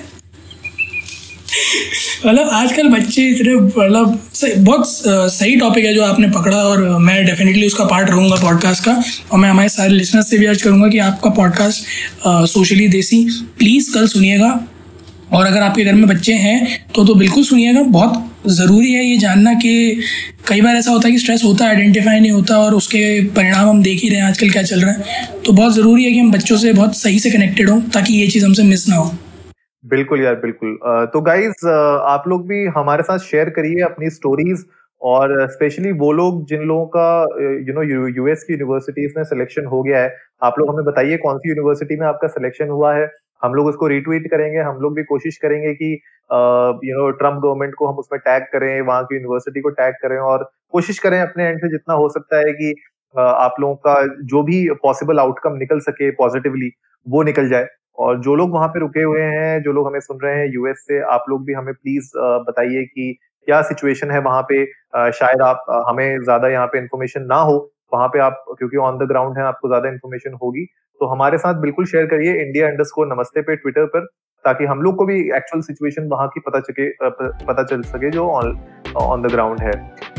मतलब 2.25 2.49
आजकल 2.49 2.87
बच्चे 2.87 3.27
इतने 3.27 3.55
मतलब 3.55 4.29
बहुत 4.57 5.03
सही 5.33 5.55
टॉपिक 5.55 5.85
है 5.85 5.93
जो 5.95 6.03
आपने 6.03 6.27
पकड़ा 6.27 6.57
और 6.57 6.97
मैं 6.99 7.25
डेफिनेटली 7.25 7.67
उसका 7.67 7.83
पार्ट 7.83 8.09
रहूँगा 8.09 8.35
पॉडकास्ट 8.35 8.83
का। 8.83 9.03
और 9.31 9.39
मैं 9.39 9.49
हमारे 9.49 9.69
सारे 9.69 9.93
लिसनर्स 9.93 10.29
से 10.29 10.37
भी 10.37 10.45
अर्ज़ 10.45 10.63
करूँगा 10.63 10.87
कि 10.87 10.97
आपका 10.97 11.29
पॉडकास्ट 11.29 11.83
सोशली 12.53 12.87
देसी। 12.87 13.23
प्लीज़ 13.57 13.93
कल 13.93 14.07
सुनिएगा। 14.07 14.67
और 15.31 15.45
अगर 15.45 15.61
आपके 15.61 15.83
घर 15.83 15.93
में 15.93 16.07
बच्चे 16.07 16.33
हैं 16.33 16.85
तो 16.95 17.05
तो 17.05 17.15
बिल्कुल 17.15 17.43
सुनिएगा। 17.43 17.81
बहुत 17.81 18.32
ज़रूरी 18.47 18.91
है 18.93 19.03
ये 19.03 19.17
जानना 19.17 19.53
कि 19.55 20.01
कई 20.47 20.61
बार 20.61 20.75
ऐसा 20.75 20.91
होता 20.91 21.07
है 21.07 21.11
कि 21.11 21.19
स्ट्रेस 21.19 21.43
होता 21.45 21.65
है 21.65 21.75
आइडेंटिफाई 21.75 22.19
नहीं 22.19 22.31
होता 22.31 22.57
और 22.59 22.73
उसके 22.75 23.03
परिणाम 23.35 23.69
हम 23.69 23.81
देख 23.83 23.99
ही 24.03 24.09
रहे 24.09 24.19
हैं, 24.19 24.27
आजकल 24.27 24.49
क्या 24.49 24.63
चल 24.63 24.81
रहा 24.81 24.91
है। 24.91 25.27
तो 25.45 25.53
बहुत 25.53 25.73
ज़रूरी 25.73 26.03
है 26.03 26.11
कि 26.11 26.19
हम 26.19 26.31
बच्चों 26.31 26.57
से 26.57 26.73
बहुत 26.73 26.97
सही 26.97 27.19
से 27.19 27.31
कनेक्टेड 27.31 27.69
हों, 27.69 27.79
ताकि 27.89 28.13
ये 28.13 28.27
चीज़ 28.27 28.45
हमसे 28.45 28.63
मिस 28.63 28.87
ना 28.89 28.95
हो। 28.95 29.11
बिल्कुल 29.83 30.21
यार, 30.23 30.35
बिल्कुल। 30.35 30.77
तो 31.13 31.21
गाइज़ 31.21 31.67
आप 31.67 32.23
लोग 32.27 32.47
भी 32.47 32.65
हमारे 32.77 33.03
साथ 33.03 33.19
शेयर 33.21 33.49
करिए 33.51 33.81
अपनी 33.83 34.09
स्टोरीज 34.11 34.63
और 35.01 35.47
स्पेशली 35.51 35.91
वो 35.93 36.11
लोग 36.13 36.45
जिन 36.49 36.61
लोगों 36.63 36.85
का 36.95 37.07
यू 37.67 37.73
नो 37.73 37.83
यूएस 38.09 38.43
की 38.43 38.53
यूनिवर्सिटीज 38.53 39.13
में 39.17 39.23
सिलेक्शन 39.25 39.65
हो 39.65 39.81
गया 39.83 40.03
है, 40.03 40.13
आप 40.43 40.55
लोग 40.59 40.69
हमें 40.69 40.85
बताइए 40.85 41.17
कौन 41.17 41.37
सी 41.37 41.49
यूनिवर्सिटी 41.49 41.99
में 41.99 42.07
आपका 42.07 42.27
सिलेक्शन 42.29 42.69
हुआ 42.69 42.95
है। 42.95 43.09
हम 43.43 43.53
लोग 43.53 43.67
उसको 43.67 43.87
रिट्वीट 43.87 44.27
करेंगे, 44.31 44.59
हम 44.59 44.77
लोग 44.81 44.95
भी 44.95 45.03
कोशिश 45.03 45.37
करेंगे 45.37 45.73
कि 45.73 45.99
यू 46.29 46.97
नो 46.97 47.09
ट्रंप 47.11 47.41
गवर्नमेंट 47.43 47.73
को 47.75 47.87
हम 47.87 47.97
उसमें 47.97 48.19
टैग 48.19 48.43
करें, 48.53 48.81
वहाँ 48.81 49.03
की 49.03 49.15
यूनिवर्सिटी 49.15 49.61
को 49.61 49.69
टैग 49.71 49.93
करें 50.01 50.17
और 50.19 50.49
कोशिश 50.73 50.99
करें 50.99 51.19
अपने 51.21 51.45
एंड 51.45 51.59
से 51.59 51.69
जितना 51.71 51.95
हो 51.95 52.09
सकता 52.09 52.37
है 52.37 52.53
कि 52.53 52.73
आप 53.15 53.55
लोगों 53.59 53.75
का 53.87 53.95
जो 54.25 54.41
भी 54.43 54.67
पॉसिबल 54.83 55.19
आउटकम 55.19 55.55
निकल 55.57 55.79
सके 55.81 56.09
पॉजिटिवली 56.13 56.71
वो 57.05 57.23
निकल 57.23 57.49
जाए। 57.49 57.67
और 57.97 58.19
जो 58.21 58.35
लोग 58.35 58.53
वहाँ 58.53 58.67
पे 58.67 58.79
रुके 58.79 59.01
हुए 59.01 59.21
हैं, 59.21 59.61
जो 59.61 59.71
लोग 59.71 59.87
हमें 59.87 59.99
सुन 59.99 60.19
रहे 60.23 60.37
हैं 60.37 60.47
यूएस 60.53 60.77
से, 60.87 60.99
आप 61.03 61.25
लोग 61.29 61.45
भी 61.45 61.53
हमें 61.53 61.73
प्लीज़ 61.73 62.11
बताइए 62.17 62.83
कि 62.85 63.17
क्या 63.47 63.61
सिचुएशन 63.63 64.11
है 64.11 64.19
वहाँ 64.21 64.41
पे। 64.49 64.65
शायद 65.11 65.41
आप 65.41 65.65
हमें 65.89 66.23
ज़्यादा 66.23 66.47
यहाँ 66.49 66.67
पे 66.67 66.79
इन्फॉर्मेशन 66.79 67.25
ना 67.25 67.35
हो, 67.37 67.55
वहाँ 67.93 68.07
पे 68.07 68.19
आप, 68.19 68.43
क्योंकि 68.57 68.77
ऑन 68.79 68.97
द 68.97 69.07
ग्राउंड 69.07 69.37
है, 69.37 69.43
आपको 69.43 69.67
ज़्यादा 69.67 69.89
इन्फॉर्मेशन 69.89 70.33
होगी। 70.43 70.65
तो 71.01 71.05
हमारे 71.05 71.37
साथ 71.37 71.61
बिल्कुल 71.61 71.85
शेयर 71.85 72.05
करिए 72.05 72.33
इंडिया 72.43 72.67
अंडर 72.67 73.05
नमस्ते 73.07 73.41
पे 73.41 73.55
ट्विटर 73.55 73.85
पर। 73.85 74.07
ताकि 74.45 74.65
हम 74.65 74.81
लोग 74.81 74.95
को 74.95 75.05
भी 75.05 75.19
एक्चुअल 75.35 75.61
सिचुएशन 75.61 76.07
वहाँ 76.07 76.27
की 76.27 76.39
पता 76.39 76.59
चके 76.59 76.89
पता 77.01 77.63
चल 77.63 77.81
सके 77.83 78.09
जो 78.11 78.27
ऑन 78.27 79.21
द 79.21 79.31
ग्राउंड 79.31 79.61
है। 79.61 79.71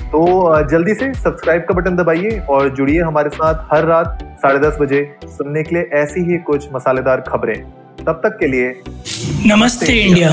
तो 0.06 0.24
जल्दी 0.70 0.94
से 0.94 1.12
सब्सक्राइब 1.14 1.64
का 1.68 1.74
बटन 1.74 1.96
दबाइए 1.96 2.38
और 2.50 2.68
जुड़िए 2.70 3.00
हमारे 3.00 3.30
साथ 3.30 3.66
हर 3.72 3.84
रात 3.84 4.18
साढ़े 4.42 4.58
दस 4.58 4.76
बजे 4.80 5.06
सुनने 5.26 5.62
के 5.62 5.74
लिए 5.74 5.88
ऐसी 6.02 6.20
ही 6.24 6.38
कुछ 6.46 6.68
मसालेदार 6.74 7.20
खबरें। 7.28 7.56
तब 7.98 8.20
तक 8.24 8.36
के 8.40 8.46
लिए 8.46 8.74
नमस्ते 9.46 9.92
इंडिया 9.94 10.30